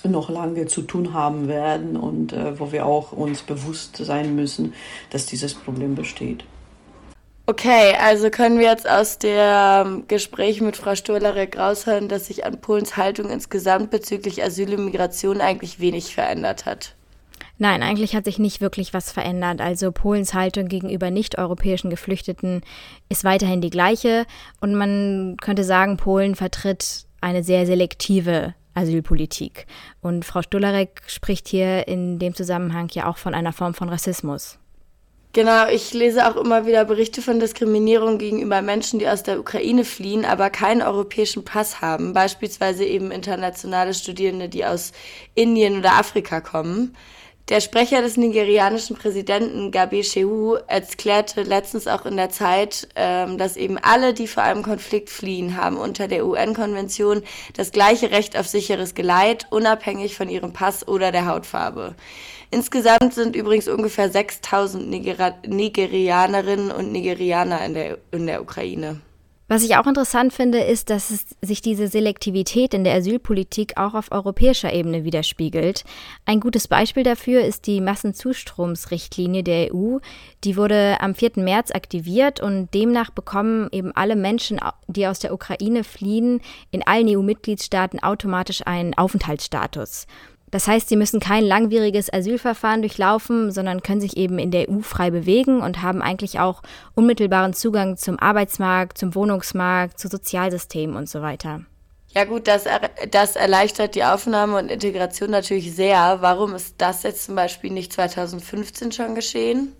noch 0.08 0.30
lange 0.30 0.66
zu 0.66 0.82
tun 0.82 1.12
haben 1.12 1.48
werden 1.48 1.96
und 1.96 2.32
äh, 2.32 2.58
wo 2.58 2.72
wir 2.72 2.86
auch 2.86 3.12
uns 3.12 3.42
bewusst 3.42 3.96
sein 3.96 4.34
müssen, 4.36 4.74
dass 5.10 5.26
dieses 5.26 5.54
Problem 5.54 5.94
besteht. 5.94 6.44
Okay, 7.46 7.94
also 8.00 8.30
können 8.30 8.58
wir 8.58 8.68
jetzt 8.68 8.88
aus 8.88 9.18
dem 9.18 10.08
Gespräch 10.08 10.62
mit 10.62 10.78
Frau 10.78 10.94
Stolarek 10.94 11.58
raushören, 11.58 12.08
dass 12.08 12.26
sich 12.26 12.46
an 12.46 12.58
Polens 12.58 12.96
Haltung 12.96 13.28
insgesamt 13.28 13.90
bezüglich 13.90 14.42
Asyl 14.42 14.74
und 14.74 14.86
Migration 14.86 15.42
eigentlich 15.42 15.78
wenig 15.78 16.14
verändert 16.14 16.64
hat. 16.64 16.94
Nein, 17.58 17.82
eigentlich 17.82 18.16
hat 18.16 18.24
sich 18.24 18.38
nicht 18.38 18.62
wirklich 18.62 18.94
was 18.94 19.12
verändert. 19.12 19.60
Also 19.60 19.92
Polens 19.92 20.32
Haltung 20.32 20.68
gegenüber 20.68 21.10
nicht-europäischen 21.10 21.90
Geflüchteten 21.90 22.62
ist 23.10 23.24
weiterhin 23.24 23.60
die 23.60 23.70
gleiche. 23.70 24.24
Und 24.60 24.74
man 24.74 25.36
könnte 25.40 25.64
sagen, 25.64 25.98
Polen 25.98 26.34
vertritt 26.34 27.04
eine 27.20 27.44
sehr 27.44 27.66
selektive 27.66 28.54
Asylpolitik. 28.74 29.66
Und 30.00 30.24
Frau 30.24 30.42
Stularek 30.42 31.02
spricht 31.06 31.48
hier 31.48 31.88
in 31.88 32.18
dem 32.18 32.34
Zusammenhang 32.34 32.88
ja 32.92 33.08
auch 33.08 33.16
von 33.16 33.34
einer 33.34 33.52
Form 33.52 33.74
von 33.74 33.88
Rassismus. 33.88 34.58
Genau, 35.34 35.66
ich 35.66 35.92
lese 35.92 36.28
auch 36.28 36.36
immer 36.36 36.64
wieder 36.64 36.84
Berichte 36.84 37.20
von 37.20 37.40
Diskriminierung 37.40 38.18
gegenüber 38.18 38.62
Menschen, 38.62 39.00
die 39.00 39.08
aus 39.08 39.24
der 39.24 39.40
Ukraine 39.40 39.84
fliehen, 39.84 40.24
aber 40.24 40.48
keinen 40.48 40.80
europäischen 40.80 41.44
Pass 41.44 41.80
haben. 41.80 42.12
Beispielsweise 42.12 42.84
eben 42.84 43.10
internationale 43.10 43.94
Studierende, 43.94 44.48
die 44.48 44.64
aus 44.64 44.92
Indien 45.34 45.78
oder 45.78 45.94
Afrika 45.94 46.40
kommen. 46.40 46.96
Der 47.50 47.60
Sprecher 47.60 48.00
des 48.00 48.16
nigerianischen 48.16 48.96
Präsidenten 48.96 49.70
Gabe 49.70 50.02
Shehu 50.02 50.54
erklärte 50.66 51.42
letztens 51.42 51.86
auch 51.86 52.06
in 52.06 52.16
der 52.16 52.30
Zeit, 52.30 52.88
ähm, 52.96 53.36
dass 53.36 53.58
eben 53.58 53.76
alle, 53.76 54.14
die 54.14 54.26
vor 54.28 54.42
einem 54.42 54.62
Konflikt 54.62 55.10
fliehen, 55.10 55.58
haben 55.58 55.76
unter 55.76 56.08
der 56.08 56.24
UN-Konvention 56.24 57.22
das 57.52 57.70
gleiche 57.70 58.10
Recht 58.10 58.38
auf 58.38 58.48
sicheres 58.48 58.94
Geleit, 58.94 59.46
unabhängig 59.50 60.16
von 60.16 60.30
ihrem 60.30 60.54
Pass 60.54 60.88
oder 60.88 61.12
der 61.12 61.26
Hautfarbe. 61.26 61.94
Insgesamt 62.50 63.12
sind 63.12 63.36
übrigens 63.36 63.68
ungefähr 63.68 64.08
6000 64.08 64.88
Niger 64.88 65.34
Nigerianerinnen 65.46 66.70
und 66.70 66.92
Nigerianer 66.92 67.62
in 67.66 67.74
der, 67.74 67.98
in 68.10 68.26
der 68.26 68.40
Ukraine. 68.40 69.02
Was 69.46 69.62
ich 69.62 69.76
auch 69.76 69.86
interessant 69.86 70.32
finde, 70.32 70.60
ist, 70.60 70.88
dass 70.88 71.10
es 71.10 71.26
sich 71.42 71.60
diese 71.60 71.86
Selektivität 71.86 72.72
in 72.72 72.82
der 72.82 72.94
Asylpolitik 72.94 73.76
auch 73.76 73.92
auf 73.92 74.10
europäischer 74.10 74.72
Ebene 74.72 75.04
widerspiegelt. 75.04 75.84
Ein 76.24 76.40
gutes 76.40 76.66
Beispiel 76.66 77.02
dafür 77.02 77.44
ist 77.44 77.66
die 77.66 77.82
Massenzustromsrichtlinie 77.82 79.42
der 79.42 79.74
EU. 79.74 79.98
Die 80.44 80.56
wurde 80.56 80.96
am 81.00 81.14
4. 81.14 81.32
März 81.36 81.72
aktiviert 81.72 82.40
und 82.40 82.72
demnach 82.72 83.10
bekommen 83.10 83.68
eben 83.70 83.92
alle 83.94 84.16
Menschen, 84.16 84.60
die 84.86 85.06
aus 85.06 85.18
der 85.18 85.34
Ukraine 85.34 85.84
fliehen, 85.84 86.40
in 86.70 86.82
allen 86.86 87.08
EU-Mitgliedstaaten 87.08 88.02
automatisch 88.02 88.66
einen 88.66 88.94
Aufenthaltsstatus. 88.94 90.06
Das 90.54 90.68
heißt, 90.68 90.88
sie 90.88 90.94
müssen 90.94 91.18
kein 91.18 91.42
langwieriges 91.42 92.12
Asylverfahren 92.12 92.80
durchlaufen, 92.80 93.50
sondern 93.50 93.82
können 93.82 94.00
sich 94.00 94.16
eben 94.16 94.38
in 94.38 94.52
der 94.52 94.68
EU 94.70 94.82
frei 94.82 95.10
bewegen 95.10 95.60
und 95.60 95.82
haben 95.82 96.00
eigentlich 96.00 96.38
auch 96.38 96.62
unmittelbaren 96.94 97.54
Zugang 97.54 97.96
zum 97.96 98.20
Arbeitsmarkt, 98.20 98.96
zum 98.96 99.16
Wohnungsmarkt, 99.16 99.98
zu 99.98 100.06
Sozialsystemen 100.06 100.94
und 100.94 101.08
so 101.08 101.22
weiter. 101.22 101.62
Ja 102.10 102.22
gut, 102.22 102.46
das, 102.46 102.66
das 103.10 103.34
erleichtert 103.34 103.96
die 103.96 104.04
Aufnahme 104.04 104.56
und 104.58 104.70
Integration 104.70 105.32
natürlich 105.32 105.74
sehr. 105.74 106.18
Warum 106.20 106.54
ist 106.54 106.76
das 106.78 107.02
jetzt 107.02 107.24
zum 107.24 107.34
Beispiel 107.34 107.72
nicht 107.72 107.92
2015 107.92 108.92
schon 108.92 109.16
geschehen? 109.16 109.72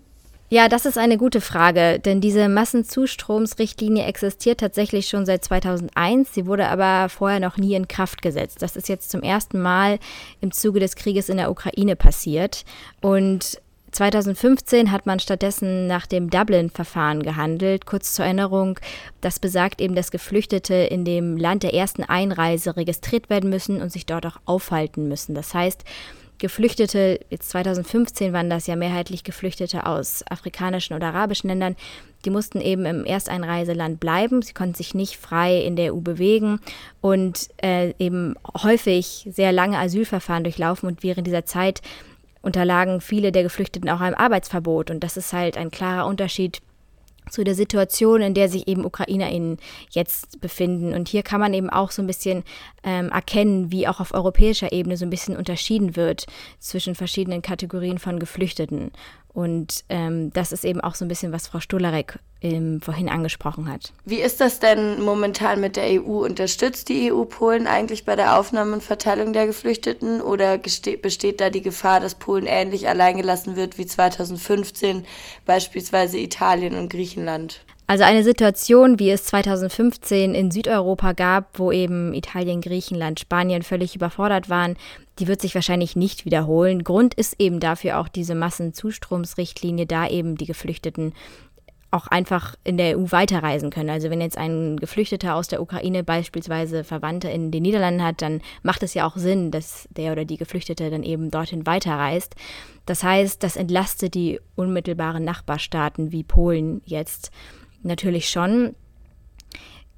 Ja, 0.49 0.69
das 0.69 0.85
ist 0.85 0.99
eine 0.99 1.17
gute 1.17 1.41
Frage, 1.41 1.99
denn 1.99 2.21
diese 2.21 2.47
Massenzustromsrichtlinie 2.49 4.05
existiert 4.05 4.59
tatsächlich 4.59 5.07
schon 5.07 5.25
seit 5.25 5.43
2001. 5.43 6.35
Sie 6.35 6.45
wurde 6.45 6.67
aber 6.67 7.09
vorher 7.09 7.39
noch 7.39 7.57
nie 7.57 7.73
in 7.73 7.87
Kraft 7.87 8.21
gesetzt. 8.21 8.61
Das 8.61 8.75
ist 8.75 8.87
jetzt 8.87 9.09
zum 9.09 9.23
ersten 9.23 9.59
Mal 9.59 9.97
im 10.41 10.51
Zuge 10.51 10.79
des 10.79 10.95
Krieges 10.95 11.29
in 11.29 11.37
der 11.37 11.49
Ukraine 11.49 11.95
passiert. 11.95 12.63
Und 13.01 13.59
2015 13.91 14.91
hat 14.91 15.07
man 15.07 15.19
stattdessen 15.19 15.87
nach 15.87 16.05
dem 16.05 16.29
Dublin-Verfahren 16.29 17.23
gehandelt. 17.23 17.87
Kurz 17.87 18.13
zur 18.13 18.25
Erinnerung, 18.25 18.77
das 19.21 19.39
besagt 19.39 19.81
eben, 19.81 19.95
dass 19.95 20.11
Geflüchtete 20.11 20.75
in 20.75 21.05
dem 21.05 21.37
Land 21.37 21.63
der 21.63 21.73
ersten 21.73 22.03
Einreise 22.03 22.75
registriert 22.75 23.31
werden 23.31 23.49
müssen 23.49 23.81
und 23.81 23.91
sich 23.91 24.05
dort 24.05 24.27
auch 24.27 24.37
aufhalten 24.45 25.07
müssen. 25.07 25.33
Das 25.33 25.55
heißt, 25.55 25.85
Geflüchtete, 26.37 27.19
jetzt 27.29 27.49
2015 27.49 28.33
waren 28.33 28.49
das 28.49 28.67
ja 28.67 28.75
mehrheitlich 28.75 29.23
Geflüchtete 29.23 29.85
aus 29.85 30.23
afrikanischen 30.29 30.95
oder 30.95 31.07
arabischen 31.07 31.49
Ländern, 31.49 31.75
die 32.25 32.29
mussten 32.29 32.59
eben 32.59 32.85
im 32.85 33.05
Ersteinreiseland 33.05 33.99
bleiben. 33.99 34.41
Sie 34.41 34.53
konnten 34.53 34.73
sich 34.73 34.95
nicht 34.95 35.17
frei 35.17 35.61
in 35.61 35.75
der 35.75 35.93
EU 35.93 35.99
bewegen 35.99 36.59
und 36.99 37.49
äh, 37.61 37.93
eben 37.99 38.35
häufig 38.63 39.27
sehr 39.31 39.51
lange 39.51 39.77
Asylverfahren 39.77 40.43
durchlaufen. 40.43 40.87
Und 40.87 41.03
während 41.03 41.27
dieser 41.27 41.45
Zeit 41.45 41.81
unterlagen 42.41 42.99
viele 43.01 43.31
der 43.31 43.43
Geflüchteten 43.43 43.89
auch 43.89 44.01
einem 44.01 44.15
Arbeitsverbot. 44.15 44.89
Und 44.89 45.03
das 45.03 45.17
ist 45.17 45.33
halt 45.33 45.57
ein 45.57 45.71
klarer 45.71 46.07
Unterschied 46.07 46.61
zu 47.29 47.43
der 47.43 47.55
Situation, 47.55 48.21
in 48.21 48.33
der 48.33 48.49
sich 48.49 48.67
eben 48.67 48.85
UkrainerInnen 48.85 49.57
jetzt 49.89 50.39
befinden. 50.41 50.93
Und 50.93 51.07
hier 51.07 51.23
kann 51.23 51.39
man 51.39 51.53
eben 51.53 51.69
auch 51.69 51.91
so 51.91 52.01
ein 52.01 52.07
bisschen 52.07 52.43
ähm, 52.83 53.09
erkennen, 53.09 53.71
wie 53.71 53.87
auch 53.87 53.99
auf 53.99 54.13
europäischer 54.13 54.71
Ebene 54.71 54.97
so 54.97 55.05
ein 55.05 55.09
bisschen 55.09 55.35
unterschieden 55.35 55.95
wird 55.95 56.25
zwischen 56.59 56.95
verschiedenen 56.95 57.41
Kategorien 57.41 57.99
von 57.99 58.19
Geflüchteten. 58.19 58.91
Und 59.35 59.83
ähm, 59.89 60.31
das 60.31 60.53
ist 60.53 60.63
eben 60.63 60.79
auch 60.79 60.95
so 60.95 61.03
ein 61.03 61.09
bisschen, 61.09 61.33
was 61.33 61.47
Frau 61.47 61.59
Stolarek 61.59 62.19
ähm, 62.41 62.79
vorhin 62.79 63.09
angesprochen 63.09 63.69
hat. 63.69 63.91
Wie 64.05 64.21
ist 64.21 64.39
das 64.39 64.61
denn 64.61 65.01
momentan 65.01 65.59
mit 65.59 65.75
der 65.75 66.01
EU? 66.01 66.23
Unterstützt 66.23 66.87
die 66.87 67.11
EU 67.11 67.25
Polen 67.25 67.67
eigentlich 67.67 68.05
bei 68.05 68.15
der 68.15 68.39
Aufnahme 68.39 68.71
und 68.71 68.81
Verteilung 68.81 69.33
der 69.33 69.45
Geflüchteten 69.45 70.21
oder 70.21 70.57
besteht 70.57 71.41
da 71.41 71.49
die 71.49 71.61
Gefahr, 71.61 71.99
dass 71.99 72.15
Polen 72.15 72.45
ähnlich 72.45 72.87
alleingelassen 72.87 73.57
wird 73.57 73.77
wie 73.77 73.85
2015 73.85 75.05
beispielsweise 75.45 76.17
Italien 76.17 76.75
und 76.75 76.89
Griechenland? 76.89 77.59
Also 77.87 78.05
eine 78.05 78.23
Situation, 78.23 78.99
wie 78.99 79.11
es 79.11 79.25
2015 79.25 80.33
in 80.33 80.49
Südeuropa 80.49 81.11
gab, 81.11 81.59
wo 81.59 81.73
eben 81.73 82.13
Italien, 82.13 82.61
Griechenland, 82.61 83.19
Spanien 83.19 83.63
völlig 83.63 83.95
überfordert 83.95 84.49
waren, 84.49 84.75
die 85.19 85.27
wird 85.27 85.41
sich 85.41 85.55
wahrscheinlich 85.55 85.95
nicht 85.95 86.25
wiederholen. 86.25 86.83
Grund 86.83 87.13
ist 87.13 87.35
eben 87.39 87.59
dafür 87.59 87.99
auch 87.99 88.07
diese 88.07 88.35
Massenzustromsrichtlinie, 88.35 89.85
da 89.85 90.07
eben 90.07 90.35
die 90.35 90.45
Geflüchteten 90.45 91.13
auch 91.91 92.07
einfach 92.07 92.55
in 92.65 92.77
der 92.77 92.97
EU 92.97 93.05
weiterreisen 93.11 93.69
können. 93.69 93.89
Also 93.89 94.09
wenn 94.09 94.19
jetzt 94.19 94.37
ein 94.37 94.75
Geflüchteter 94.77 95.33
aus 95.35 95.47
der 95.47 95.61
Ukraine 95.61 96.03
beispielsweise 96.03 96.83
Verwandte 96.83 97.29
in 97.29 97.51
den 97.51 97.63
Niederlanden 97.63 98.03
hat, 98.03 98.21
dann 98.21 98.41
macht 98.63 98.83
es 98.83 98.93
ja 98.93 99.07
auch 99.07 99.15
Sinn, 99.15 99.49
dass 99.49 99.87
der 99.91 100.11
oder 100.11 100.25
die 100.25 100.37
Geflüchtete 100.37 100.89
dann 100.89 101.03
eben 101.03 101.31
dorthin 101.31 101.65
weiterreist. 101.65 102.35
Das 102.85 103.01
heißt, 103.01 103.41
das 103.41 103.55
entlastet 103.55 104.13
die 104.13 104.41
unmittelbaren 104.55 105.23
Nachbarstaaten 105.23 106.11
wie 106.11 106.23
Polen 106.23 106.81
jetzt 106.85 107.31
natürlich 107.81 108.29
schon. 108.29 108.75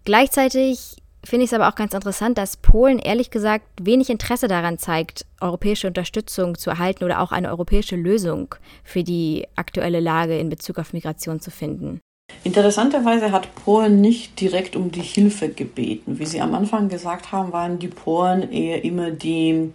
Gleichzeitig 0.06 0.98
finde 1.28 1.46
ich 1.46 1.52
es 1.52 1.54
aber 1.54 1.70
auch 1.70 1.76
ganz 1.76 1.94
interessant, 1.94 2.38
dass 2.38 2.58
Polen 2.58 3.00
ehrlich 3.00 3.32
gesagt 3.32 3.66
wenig 3.82 4.10
Interesse 4.10 4.48
daran 4.48 4.78
zeigt, 4.78 5.26
europäische 5.42 5.88
Unterstützung 5.88 6.58
zu 6.58 6.70
erhalten 6.70 7.04
oder 7.04 7.22
auch 7.22 7.32
eine 7.32 7.50
europäische 7.50 7.96
Lösung 7.96 8.56
für 8.84 9.04
die 9.04 9.48
aktuelle 9.56 10.00
Lage 10.00 10.38
in 10.38 10.50
Bezug 10.50 10.80
auf 10.80 10.94
Migration 10.94 11.40
zu 11.40 11.52
finden. 11.52 12.00
Interessanterweise 12.44 13.32
hat 13.32 13.54
Polen 13.56 14.02
nicht 14.02 14.40
direkt 14.42 14.76
um 14.76 14.92
die 14.92 15.02
Hilfe 15.02 15.50
gebeten. 15.50 16.20
Wie 16.20 16.26
Sie 16.26 16.42
am 16.42 16.54
Anfang 16.56 16.90
gesagt 16.90 17.32
haben, 17.32 17.54
waren 17.54 17.80
die 17.80 17.88
Polen 17.88 18.52
eher 18.52 18.84
immer 18.84 19.12
die 19.12 19.72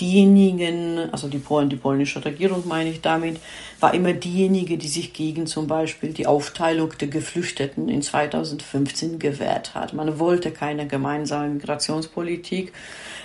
diejenigen, 0.00 1.12
also 1.12 1.28
die 1.28 1.38
Polen, 1.38 1.68
die 1.68 1.76
polnische 1.76 2.24
Regierung 2.24 2.66
meine 2.66 2.90
ich 2.90 3.00
damit, 3.00 3.38
war 3.80 3.94
immer 3.94 4.12
diejenige, 4.12 4.78
die 4.78 4.88
sich 4.88 5.12
gegen 5.12 5.46
zum 5.46 5.66
Beispiel 5.66 6.12
die 6.12 6.26
Aufteilung 6.26 6.96
der 6.98 7.08
Geflüchteten 7.08 7.88
in 7.88 8.02
2015 8.02 9.18
gewehrt 9.18 9.74
hat. 9.74 9.92
Man 9.92 10.18
wollte 10.18 10.50
keine 10.50 10.86
gemeinsame 10.86 11.48
Migrationspolitik, 11.50 12.72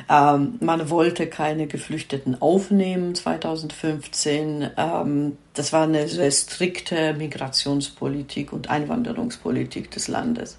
ähm, 0.10 0.55
man 0.60 0.89
wollte 0.89 1.27
keine 1.27 1.67
Geflüchteten 1.67 2.41
aufnehmen 2.41 3.15
2015. 3.15 4.70
Ähm, 4.77 5.38
das 5.53 5.72
war 5.72 5.84
eine 5.84 6.08
sehr 6.08 6.32
strikte 6.32 7.13
Migrationspolitik 7.13 8.51
und 8.51 8.70
Einwanderungspolitik 8.70 9.91
des 9.91 10.08
Landes. 10.08 10.58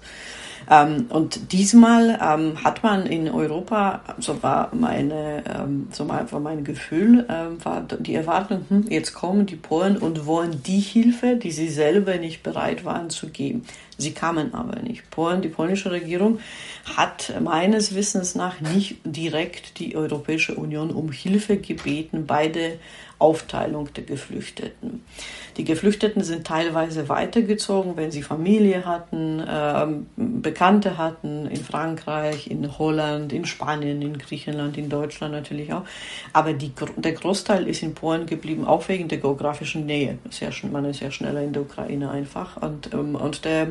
Ähm, 0.69 1.05
und 1.09 1.51
diesmal 1.51 2.19
ähm, 2.21 2.63
hat 2.63 2.83
man 2.83 3.05
in 3.05 3.29
Europa, 3.29 4.01
so 4.19 4.41
war 4.43 4.69
meine, 4.73 5.43
ähm, 5.45 5.87
so 5.91 6.07
war 6.07 6.39
mein 6.39 6.63
Gefühl, 6.63 7.25
war 7.63 7.81
die 7.99 8.15
Erwartung, 8.15 8.65
hm, 8.69 8.85
jetzt 8.89 9.13
kommen 9.13 9.45
die 9.45 9.55
Polen 9.55 9.97
und 9.97 10.25
wollen 10.25 10.61
die 10.63 10.79
Hilfe, 10.79 11.35
die 11.35 11.51
sie 11.51 11.69
selber 11.69 12.17
nicht 12.17 12.43
bereit 12.43 12.85
waren 12.85 13.09
zu 13.09 13.29
geben. 13.29 13.63
Sie 13.97 14.11
kamen 14.11 14.53
aber 14.53 14.81
nicht. 14.81 15.09
Polen, 15.09 15.41
die 15.41 15.49
polnische 15.49 15.91
Regierung 15.91 16.39
hat 16.95 17.33
meines 17.41 17.95
Wissens 17.95 18.35
nach 18.35 18.61
nicht 18.61 18.97
direkt 19.03 19.79
die 19.79 19.95
Europäische 19.95 20.55
Union 20.55 20.91
um 20.91 21.11
Hilfe 21.11 21.57
gebeten 21.57 22.25
bei 22.27 22.47
der 22.47 22.73
Aufteilung 23.19 23.91
der 23.93 24.03
Geflüchteten. 24.03 25.03
Die 25.57 25.63
Geflüchteten 25.63 26.23
sind 26.23 26.45
teilweise 26.45 27.09
weitergezogen, 27.09 27.97
wenn 27.97 28.11
sie 28.11 28.21
Familie 28.21 28.85
hatten, 28.85 29.39
äh, 29.39 29.87
Bekannte 30.15 30.99
hatten 30.99 31.47
in 31.47 31.57
Frankreich, 31.63 32.49
in 32.51 32.77
Holland, 32.77 33.33
in 33.33 33.45
Spanien, 33.45 34.03
in 34.03 34.19
Griechenland, 34.19 34.77
in 34.77 34.89
Deutschland 34.89 35.33
natürlich 35.33 35.73
auch. 35.73 35.83
Aber 36.31 36.53
die, 36.53 36.71
der 36.95 37.13
Großteil 37.13 37.67
ist 37.67 37.81
in 37.81 37.95
Polen 37.95 38.27
geblieben, 38.27 38.65
auch 38.65 38.87
wegen 38.87 39.07
der 39.07 39.17
geografischen 39.17 39.87
Nähe. 39.87 40.19
Sehr, 40.29 40.51
man 40.71 40.85
ist 40.85 40.99
ja 40.99 41.09
schneller 41.09 41.41
in 41.41 41.53
der 41.53 41.63
Ukraine 41.63 42.11
einfach. 42.11 42.61
Und, 42.61 42.93
ähm, 42.93 43.15
und 43.15 43.45
der, 43.45 43.69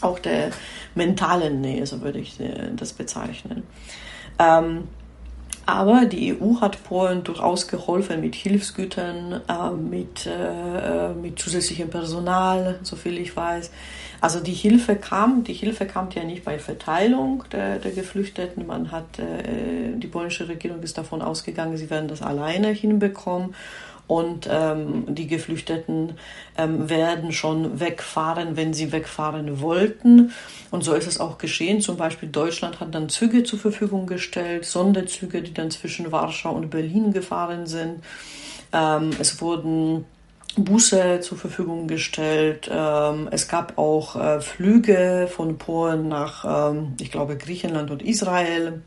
auch 0.00 0.18
der 0.18 0.50
mentalen 0.94 1.60
Nähe, 1.60 1.86
so 1.86 2.00
würde 2.00 2.18
ich 2.18 2.40
äh, 2.40 2.70
das 2.76 2.92
bezeichnen. 2.92 3.62
Ähm, 4.38 4.84
aber 5.64 6.06
die 6.06 6.34
EU 6.34 6.60
hat 6.60 6.82
Polen 6.82 7.22
durchaus 7.22 7.68
geholfen 7.68 8.20
mit 8.20 8.34
Hilfsgütern, 8.34 9.42
äh, 9.48 9.70
mit, 9.70 10.26
äh, 10.26 11.12
mit 11.14 11.38
zusätzlichem 11.38 11.88
Personal, 11.88 12.80
soviel 12.82 13.18
ich 13.18 13.36
weiß. 13.36 13.70
Also 14.20 14.40
die 14.40 14.52
Hilfe 14.52 14.96
kam, 14.96 15.44
die 15.44 15.52
Hilfe 15.52 15.86
kam 15.86 16.08
ja 16.14 16.24
nicht 16.24 16.44
bei 16.44 16.58
Verteilung 16.58 17.44
der, 17.52 17.78
der 17.78 17.92
Geflüchteten. 17.92 18.66
Man 18.66 18.90
hat, 18.90 19.18
äh, 19.18 19.96
die 19.96 20.06
polnische 20.08 20.48
Regierung 20.48 20.82
ist 20.82 20.98
davon 20.98 21.22
ausgegangen, 21.22 21.76
sie 21.76 21.90
werden 21.90 22.08
das 22.08 22.22
alleine 22.22 22.68
hinbekommen 22.68 23.54
und 24.12 24.46
ähm, 24.50 25.04
die 25.08 25.26
Geflüchteten 25.26 26.18
ähm, 26.58 26.90
werden 26.90 27.32
schon 27.32 27.80
wegfahren, 27.80 28.58
wenn 28.58 28.74
sie 28.74 28.92
wegfahren 28.92 29.62
wollten. 29.62 30.32
Und 30.70 30.84
so 30.84 30.92
ist 30.92 31.06
es 31.06 31.18
auch 31.18 31.38
geschehen. 31.38 31.80
Zum 31.80 31.96
Beispiel 31.96 32.28
Deutschland 32.28 32.78
hat 32.80 32.94
dann 32.94 33.08
Züge 33.08 33.42
zur 33.42 33.58
Verfügung 33.58 34.06
gestellt, 34.06 34.66
Sonderzüge, 34.66 35.40
die 35.40 35.54
dann 35.54 35.70
zwischen 35.70 36.12
Warschau 36.12 36.52
und 36.52 36.68
Berlin 36.68 37.14
gefahren 37.14 37.64
sind. 37.64 38.04
Ähm, 38.74 39.12
es 39.18 39.40
wurden 39.40 40.04
Busse 40.56 41.20
zur 41.20 41.38
Verfügung 41.38 41.88
gestellt. 41.88 42.70
Ähm, 42.70 43.30
es 43.30 43.48
gab 43.48 43.78
auch 43.78 44.16
äh, 44.16 44.42
Flüge 44.42 45.26
von 45.34 45.56
Polen 45.56 46.08
nach, 46.08 46.70
ähm, 46.70 46.96
ich 47.00 47.10
glaube, 47.10 47.38
Griechenland 47.38 47.90
und 47.90 48.02
Israel. 48.02 48.82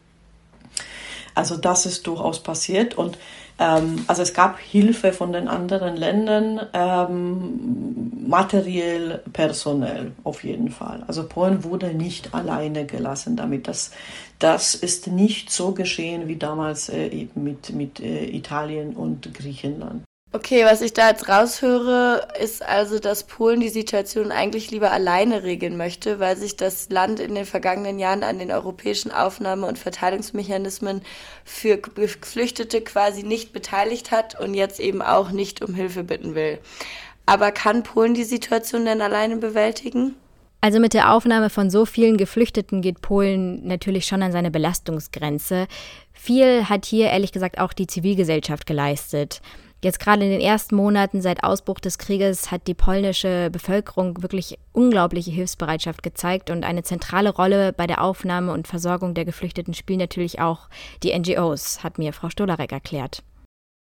Also 1.33 1.57
das 1.57 1.87
ist 1.87 2.05
durchaus 2.05 2.43
passiert 2.43 2.95
und 2.95 3.17
also 3.57 4.21
es 4.21 4.33
gab 4.33 4.59
Hilfe 4.59 5.13
von 5.13 5.31
den 5.31 5.47
anderen 5.47 5.95
Ländern, 5.95 6.61
ähm, 6.73 8.27
materiell, 8.27 9.21
personell 9.31 10.11
auf 10.23 10.43
jeden 10.43 10.71
Fall. 10.71 11.03
Also 11.07 11.27
Polen 11.27 11.63
wurde 11.63 11.93
nicht 11.93 12.33
alleine 12.33 12.85
gelassen 12.85 13.35
damit. 13.35 13.67
Das, 13.67 13.91
das 14.39 14.75
ist 14.75 15.07
nicht 15.07 15.51
so 15.51 15.71
geschehen 15.71 16.27
wie 16.27 16.35
damals 16.35 16.89
äh, 16.89 17.07
eben 17.07 17.43
mit, 17.43 17.73
mit 17.73 17.99
äh, 17.99 18.25
Italien 18.25 18.95
und 18.95 19.33
Griechenland. 19.33 20.04
Okay, 20.35 20.65
was 20.65 20.81
ich 20.81 20.91
da 20.91 21.11
jetzt 21.11 21.29
raushöre, 21.29 22.27
ist 22.41 22.61
also, 22.61 22.99
dass 22.99 23.23
Polen 23.23 23.61
die 23.61 23.69
Situation 23.69 24.33
eigentlich 24.33 24.69
lieber 24.69 24.91
alleine 24.91 25.43
regeln 25.43 25.77
möchte, 25.77 26.19
weil 26.19 26.35
sich 26.35 26.57
das 26.57 26.89
Land 26.89 27.21
in 27.21 27.35
den 27.35 27.45
vergangenen 27.45 27.99
Jahren 27.99 28.21
an 28.21 28.37
den 28.37 28.51
europäischen 28.51 29.13
Aufnahme- 29.13 29.65
und 29.65 29.79
Verteilungsmechanismen 29.79 31.03
für 31.45 31.77
Geflüchtete 31.77 32.81
quasi 32.81 33.23
nicht 33.23 33.53
beteiligt 33.53 34.11
hat 34.11 34.37
und 34.37 34.55
jetzt 34.55 34.81
eben 34.81 35.01
auch 35.01 35.31
nicht 35.31 35.61
um 35.61 35.73
Hilfe 35.73 36.03
bitten 36.03 36.35
will. 36.35 36.59
Aber 37.25 37.53
kann 37.53 37.83
Polen 37.83 38.13
die 38.13 38.25
Situation 38.25 38.83
denn 38.83 39.01
alleine 39.01 39.37
bewältigen? 39.37 40.15
Also 40.59 40.81
mit 40.81 40.93
der 40.93 41.13
Aufnahme 41.13 41.49
von 41.49 41.69
so 41.69 41.85
vielen 41.85 42.17
Geflüchteten 42.17 42.81
geht 42.81 42.99
Polen 42.99 43.65
natürlich 43.65 44.05
schon 44.05 44.21
an 44.21 44.33
seine 44.33 44.51
Belastungsgrenze. 44.51 45.67
Viel 46.11 46.67
hat 46.67 46.85
hier 46.85 47.07
ehrlich 47.07 47.31
gesagt 47.31 47.57
auch 47.57 47.71
die 47.71 47.87
Zivilgesellschaft 47.87 48.65
geleistet. 48.65 49.41
Jetzt 49.83 49.99
gerade 49.99 50.23
in 50.23 50.31
den 50.31 50.41
ersten 50.41 50.75
Monaten 50.75 51.21
seit 51.21 51.43
Ausbruch 51.43 51.79
des 51.79 51.97
Krieges 51.97 52.49
hat 52.49 52.67
die 52.67 52.73
polnische 52.73 53.49
Bevölkerung 53.51 54.21
wirklich 54.23 54.57
unglaubliche 54.71 55.31
Hilfsbereitschaft 55.31 56.01
gezeigt 56.01 56.49
und 56.49 56.63
eine 56.63 56.83
zentrale 56.83 57.29
Rolle 57.29 57.71
bei 57.71 57.85
der 57.85 58.01
Aufnahme 58.01 58.51
und 58.51 58.67
Versorgung 58.67 59.13
der 59.13 59.25
Geflüchteten 59.25 59.73
spielen 59.73 59.99
natürlich 59.99 60.39
auch 60.39 60.69
die 61.03 61.17
NGOs, 61.17 61.83
hat 61.83 61.99
mir 61.99 62.13
Frau 62.13 62.29
Stolarek 62.29 62.71
erklärt. 62.71 63.21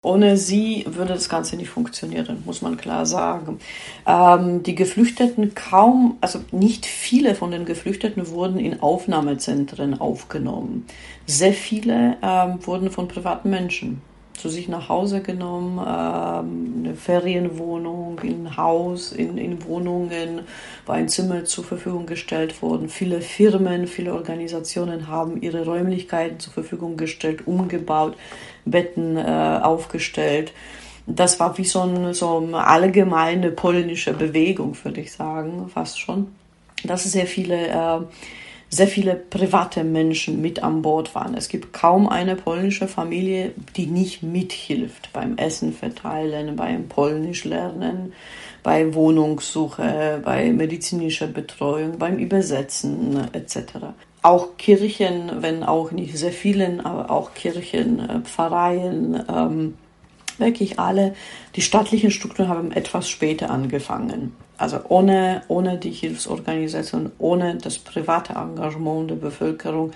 Ohne 0.06 0.36
sie 0.36 0.84
würde 0.86 1.14
das 1.14 1.30
Ganze 1.30 1.56
nicht 1.56 1.70
funktionieren, 1.70 2.44
muss 2.46 2.62
man 2.62 2.76
klar 2.76 3.06
sagen. 3.06 3.60
Ähm, 4.06 4.62
die 4.62 4.76
Geflüchteten 4.76 5.56
kaum, 5.56 6.18
also 6.20 6.40
nicht 6.52 6.86
viele 6.86 7.36
von 7.36 7.52
den 7.52 7.64
Geflüchteten 7.64 8.28
wurden 8.28 8.60
in 8.60 8.82
Aufnahmezentren 8.82 10.02
aufgenommen. 10.02 10.86
Sehr 11.26 11.54
viele 11.54 12.18
ähm, 12.22 12.60
wurden 12.66 12.92
von 12.92 13.08
privaten 13.08 13.50
Menschen 13.50 14.02
zu 14.38 14.50
sich 14.50 14.68
nach 14.68 14.90
Hause 14.90 15.22
genommen, 15.22 15.78
ähm, 15.80 16.84
eine 16.86 16.96
Ferienwohnung, 16.96 18.20
ein 18.24 18.58
Haus, 18.58 19.12
in, 19.12 19.38
in 19.38 19.64
Wohnungen, 19.66 20.42
war 20.86 20.96
ein 20.96 21.10
Zimmer 21.10 21.46
zur 21.46 21.64
Verfügung 21.64 22.06
gestellt 22.06 22.62
worden. 22.62 22.90
Viele 22.90 23.22
Firmen, 23.22 23.88
viele 23.88 24.14
Organisationen 24.14 25.08
haben 25.08 25.42
ihre 25.42 25.66
Räumlichkeiten 25.66 26.40
zur 26.40 26.54
Verfügung 26.54 26.98
gestellt, 26.98 27.48
umgebaut, 27.48 28.16
Betten 28.66 29.18
äh, 29.18 29.60
aufgestellt. 29.62 30.54
Das 31.06 31.40
war 31.40 31.58
wie 31.58 31.66
so, 31.66 31.82
ein, 31.82 32.14
so 32.14 32.38
eine 32.38 32.66
allgemeine 32.66 33.52
polnische 33.52 34.14
Bewegung, 34.14 34.76
würde 34.84 35.02
ich 35.02 35.12
sagen, 35.12 35.70
fast 35.74 36.00
schon. 36.00 36.28
Dass 36.84 37.04
sehr 37.04 37.28
viele 37.28 37.68
äh, 37.68 38.00
sehr 38.74 38.88
viele 38.88 39.16
private 39.16 39.84
Menschen 39.84 40.42
mit 40.42 40.64
an 40.64 40.82
Bord 40.82 41.14
waren. 41.14 41.36
Es 41.36 41.48
gibt 41.48 41.74
kaum 41.74 42.10
eine 42.10 42.36
polnische 42.36 42.88
Familie, 42.88 43.52
die 43.76 43.86
nicht 43.86 44.24
mithilft 44.24 45.14
beim 45.14 45.38
Essen 45.38 45.74
verteilen, 45.74 46.56
beim 46.56 46.88
Polnisch 46.88 47.46
lernen, 47.46 48.14
bei 48.64 48.96
Wohnungssuche, 48.96 50.22
bei 50.26 50.52
medizinischer 50.52 51.28
Betreuung, 51.28 52.00
beim 52.00 52.18
Übersetzen 52.18 53.28
etc. 53.34 53.94
Auch 54.24 54.58
Kirchen, 54.58 55.42
wenn 55.42 55.64
auch 55.64 55.92
nicht 55.92 56.18
sehr 56.18 56.32
vielen, 56.32 56.82
aber 56.82 57.12
auch 57.12 57.36
Kirchen, 57.36 58.00
äh, 58.00 58.20
Pfarreien, 58.22 59.22
ähm, 59.30 59.74
wirklich 60.40 60.80
alle, 60.80 61.16
die 61.56 61.62
staatlichen 61.62 62.12
Strukturen 62.12 62.50
haben 62.50 62.72
etwas 62.72 63.10
später 63.10 63.50
angefangen. 63.50 64.36
Also 64.58 64.80
ohne, 64.90 65.44
ohne 65.48 65.78
die 65.78 65.92
Hilfsorganisation, 65.92 67.12
ohne 67.18 67.56
das 67.58 67.80
private 67.80 68.34
Engagement 68.34 69.10
der 69.10 69.16
Bevölkerung 69.16 69.92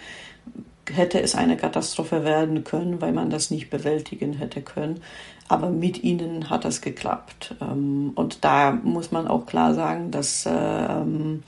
hätte 0.94 1.22
es 1.22 1.36
eine 1.36 1.58
Katastrophe 1.58 2.24
werden 2.24 2.64
können, 2.64 3.02
weil 3.02 3.12
man 3.12 3.30
das 3.30 3.52
nicht 3.52 3.70
bewältigen 3.70 4.34
hätte 4.34 4.62
können. 4.62 5.02
Aber 5.48 5.70
mit 5.70 6.04
ihnen 6.04 6.50
hat 6.50 6.66
das 6.66 6.82
geklappt. 6.82 7.56
Ähm, 7.62 8.12
und 8.16 8.44
da 8.44 8.72
muss 8.72 9.12
man 9.12 9.28
auch 9.28 9.46
klar 9.46 9.74
sagen, 9.74 10.12
dass, 10.12 10.48
ähm, 10.48 11.44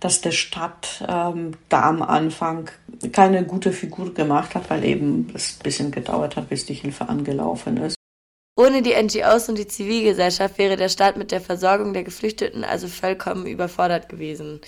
dass 0.00 0.20
der 0.20 0.30
Stadt 0.30 1.04
ähm, 1.08 1.52
da 1.68 1.82
am 1.82 2.02
Anfang 2.02 2.70
keine 3.12 3.44
gute 3.44 3.72
Figur 3.72 4.14
gemacht 4.14 4.54
hat, 4.54 4.70
weil 4.70 4.84
eben 4.84 5.28
es 5.34 5.56
ein 5.58 5.62
bisschen 5.62 5.90
gedauert 5.90 6.36
hat, 6.36 6.48
bis 6.48 6.66
die 6.66 6.74
Hilfe 6.74 7.08
angelaufen 7.08 7.78
ist. 7.78 7.95
Ohne 8.58 8.80
die 8.80 8.94
NGOs 8.94 9.50
und 9.50 9.58
die 9.58 9.66
Zivilgesellschaft 9.66 10.56
wäre 10.56 10.76
der 10.76 10.88
Staat 10.88 11.18
mit 11.18 11.30
der 11.30 11.42
Versorgung 11.42 11.92
der 11.92 12.04
Geflüchteten 12.04 12.64
also 12.64 12.88
vollkommen 12.88 13.44
überfordert 13.44 14.08
gewesen. 14.08 14.62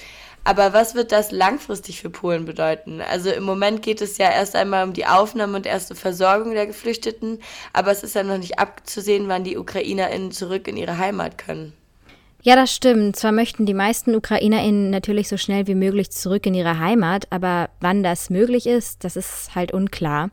Aber 0.44 0.74
was 0.74 0.94
wird 0.94 1.11
das 1.11 1.31
langfristig 1.31 2.03
für 2.03 2.11
Polen 2.11 2.44
bedeuten? 2.44 3.01
Also 3.01 3.31
im 3.31 3.44
Moment 3.44 3.81
geht 3.81 4.03
es 4.03 4.18
ja 4.18 4.31
erst 4.31 4.57
einmal 4.57 4.85
um 4.85 4.92
die 4.92 5.07
Aufnahme 5.07 5.57
und 5.57 5.64
erste 5.64 5.94
Versorgung 5.94 6.53
der 6.53 6.66
Geflüchteten, 6.66 7.40
aber 7.72 7.90
es 7.90 8.03
ist 8.03 8.14
ja 8.14 8.22
noch 8.22 8.37
nicht 8.37 8.59
abzusehen, 8.59 9.27
wann 9.29 9.44
die 9.44 9.57
UkrainerInnen 9.57 10.33
zurück 10.33 10.68
in 10.68 10.77
ihre 10.77 10.98
Heimat 10.98 11.38
können. 11.38 11.72
Ja, 12.42 12.55
das 12.55 12.72
stimmt. 12.72 13.16
Zwar 13.16 13.33
möchten 13.33 13.66
die 13.66 13.74
meisten 13.74 14.14
UkrainerInnen 14.14 14.90
natürlich 14.90 15.29
so 15.29 15.37
schnell 15.37 15.66
wie 15.66 15.74
möglich 15.74 16.11
zurück 16.12 16.46
in 16.46 16.55
ihre 16.55 16.79
Heimat, 16.79 17.27
aber 17.31 17.68
wann 17.81 18.05
das 18.05 18.31
möglich 18.31 18.66
ist, 18.66 19.03
das 19.03 19.16
ist 19.16 19.57
halt 19.57 19.72
unklar. 19.72 20.31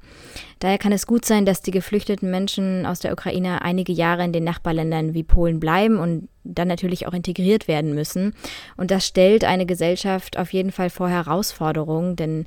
Daher 0.59 0.77
kann 0.77 0.91
es 0.91 1.07
gut 1.07 1.25
sein, 1.25 1.47
dass 1.47 1.63
die 1.63 1.71
geflüchteten 1.71 2.29
Menschen 2.29 2.85
aus 2.85 2.99
der 2.99 3.11
Ukraine 3.11 3.63
einige 3.63 3.91
Jahre 3.91 4.23
in 4.23 4.33
den 4.33 4.43
Nachbarländern 4.43 5.15
wie 5.15 5.23
Polen 5.23 5.59
bleiben 5.59 5.97
und 5.97 6.29
dann 6.43 6.67
natürlich 6.67 7.07
auch 7.07 7.13
integriert 7.13 7.67
werden 7.67 7.95
müssen. 7.95 8.35
Und 8.77 8.91
das 8.91 9.07
stellt 9.07 9.43
eine 9.43 9.65
Gesellschaft 9.65 10.37
auf 10.37 10.53
jeden 10.53 10.71
Fall 10.71 10.91
vor 10.91 11.09
Herausforderungen, 11.09 12.15
denn 12.15 12.45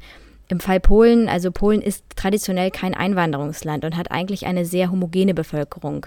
im 0.49 0.61
Fall 0.61 0.79
Polen, 0.79 1.29
also 1.29 1.51
Polen 1.51 1.83
ist 1.83 2.05
traditionell 2.15 2.71
kein 2.71 2.95
Einwanderungsland 2.95 3.85
und 3.85 3.97
hat 3.97 4.13
eigentlich 4.13 4.47
eine 4.47 4.65
sehr 4.65 4.93
homogene 4.93 5.35
Bevölkerung. 5.35 6.07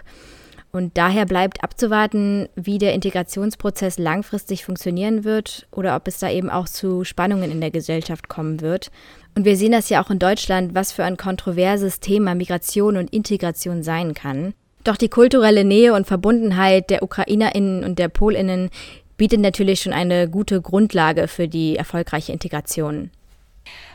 Und 0.71 0.97
daher 0.97 1.25
bleibt 1.25 1.63
abzuwarten, 1.63 2.47
wie 2.55 2.77
der 2.77 2.93
Integrationsprozess 2.93 3.97
langfristig 3.97 4.63
funktionieren 4.63 5.25
wird 5.25 5.67
oder 5.71 5.95
ob 5.95 6.07
es 6.07 6.19
da 6.19 6.29
eben 6.29 6.49
auch 6.49 6.67
zu 6.67 7.03
Spannungen 7.03 7.51
in 7.51 7.59
der 7.59 7.71
Gesellschaft 7.71 8.29
kommen 8.29 8.61
wird. 8.61 8.89
Und 9.35 9.43
wir 9.43 9.57
sehen 9.57 9.73
das 9.73 9.89
ja 9.89 10.03
auch 10.03 10.09
in 10.09 10.19
Deutschland, 10.19 10.73
was 10.73 10.93
für 10.93 11.03
ein 11.03 11.17
kontroverses 11.17 11.99
Thema 11.99 12.35
Migration 12.35 12.95
und 12.95 13.13
Integration 13.13 13.83
sein 13.83 14.13
kann. 14.13 14.53
Doch 14.83 14.97
die 14.97 15.09
kulturelle 15.09 15.65
Nähe 15.65 15.93
und 15.93 16.07
Verbundenheit 16.07 16.89
der 16.89 17.03
Ukrainerinnen 17.03 17.83
und 17.83 17.99
der 17.99 18.07
Polinnen 18.07 18.69
bietet 19.17 19.41
natürlich 19.41 19.81
schon 19.81 19.93
eine 19.93 20.29
gute 20.29 20.61
Grundlage 20.61 21.27
für 21.27 21.47
die 21.47 21.75
erfolgreiche 21.75 22.31
Integration. 22.31 23.11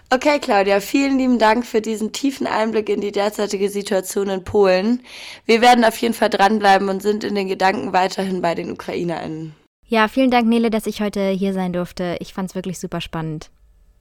Okay, 0.09 0.39
Claudia, 0.39 0.79
vielen 0.79 1.19
lieben 1.19 1.41
Dank 1.41 1.67
für 1.67 1.81
diesen 1.81 2.13
tiefen 2.13 2.47
Einblick 2.47 2.89
in 2.89 3.01
die 3.01 3.11
derzeitige 3.11 3.69
Situation 3.69 4.29
in 4.29 4.45
Polen. 4.45 5.03
Wir 5.47 5.61
werden 5.61 5.85
auf 5.85 5.97
jeden 5.99 6.15
Fall 6.15 6.31
dranbleiben 6.31 6.89
und 6.89 7.03
sind 7.03 7.25
in 7.25 7.35
den 7.35 7.49
Gedanken 7.49 7.93
weiterhin 7.93 8.41
bei 8.41 8.55
den 8.55 8.71
UkrainerInnen. 8.71 9.57
Ja, 9.89 10.07
vielen 10.07 10.31
Dank, 10.31 10.47
Nele, 10.47 10.71
dass 10.71 10.87
ich 10.87 11.01
heute 11.01 11.31
hier 11.31 11.53
sein 11.53 11.73
durfte. 11.73 12.17
Ich 12.21 12.35
fand 12.35 12.51
es 12.51 12.55
wirklich 12.55 12.79
super 12.79 13.01
spannend. 13.01 13.51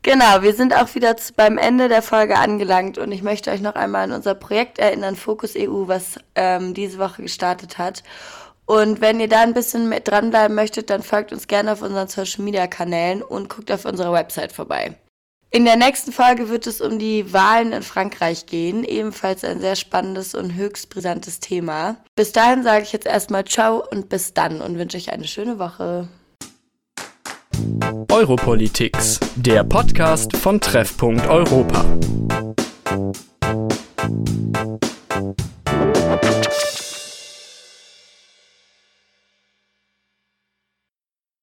Genau, 0.04 0.44
wir 0.44 0.54
sind 0.54 0.76
auch 0.76 0.94
wieder 0.94 1.16
beim 1.36 1.58
Ende 1.58 1.90
der 1.90 2.04
Folge 2.04 2.38
angelangt 2.38 3.00
und 3.00 3.12
ich 3.12 3.24
möchte 3.24 3.50
euch 3.50 3.62
noch 3.62 3.74
einmal 3.74 4.04
an 4.04 4.12
unser 4.12 4.36
Projekt 4.36 4.78
erinnern, 4.78 5.16
Fokus 5.16 5.56
EU, 5.58 5.88
was 5.88 6.20
ähm, 6.36 6.76
diese 6.76 7.00
Woche 7.00 7.24
gestartet 7.24 7.80
hat. 7.80 8.04
Und 8.68 9.02
wenn 9.02 9.20
ihr 9.20 9.28
da 9.28 9.42
ein 9.42 9.56
bisschen 9.56 9.90
mit 9.90 10.08
dranbleiben 10.08 10.56
möchtet, 10.56 10.92
dann 10.92 11.02
folgt 11.02 11.34
uns 11.34 11.48
gerne 11.48 11.72
auf 11.72 11.82
unseren 11.82 12.08
Social 12.08 12.44
Media 12.44 12.68
Kanälen 12.68 13.24
und 13.24 13.50
guckt 13.50 13.72
auf 13.72 13.86
unserer 13.86 14.14
Website 14.14 14.52
vorbei. 14.52 14.96
In 15.52 15.64
der 15.64 15.78
nächsten 15.78 16.12
Folge 16.12 16.50
wird 16.50 16.68
es 16.68 16.82
um 16.82 17.00
die 17.00 17.32
Wahlen 17.32 17.72
in 17.72 17.84
Frankreich 17.84 18.46
gehen. 18.46 18.84
Ebenfalls 18.84 19.44
ein 19.44 19.62
sehr 19.62 19.76
spannendes 19.76 20.36
und 20.36 20.56
höchst 20.56 20.90
brisantes 20.90 21.40
Thema. 21.40 21.98
Bis 22.16 22.32
dahin 22.32 22.64
sage 22.64 22.84
ich 22.84 22.92
jetzt 22.92 23.06
erstmal 23.06 23.46
Ciao 23.46 23.84
und 23.90 24.10
bis 24.10 24.34
dann 24.34 24.62
und 24.62 24.78
wünsche 24.78 24.98
euch 24.98 25.14
eine 25.14 25.28
schöne 25.28 25.58
Woche. 25.60 26.10
Europolitics, 28.12 29.20
der 29.36 29.64
Podcast 29.64 30.36
von 30.36 30.60
Treffpunkt 30.60 31.28
Europa. 31.28 31.86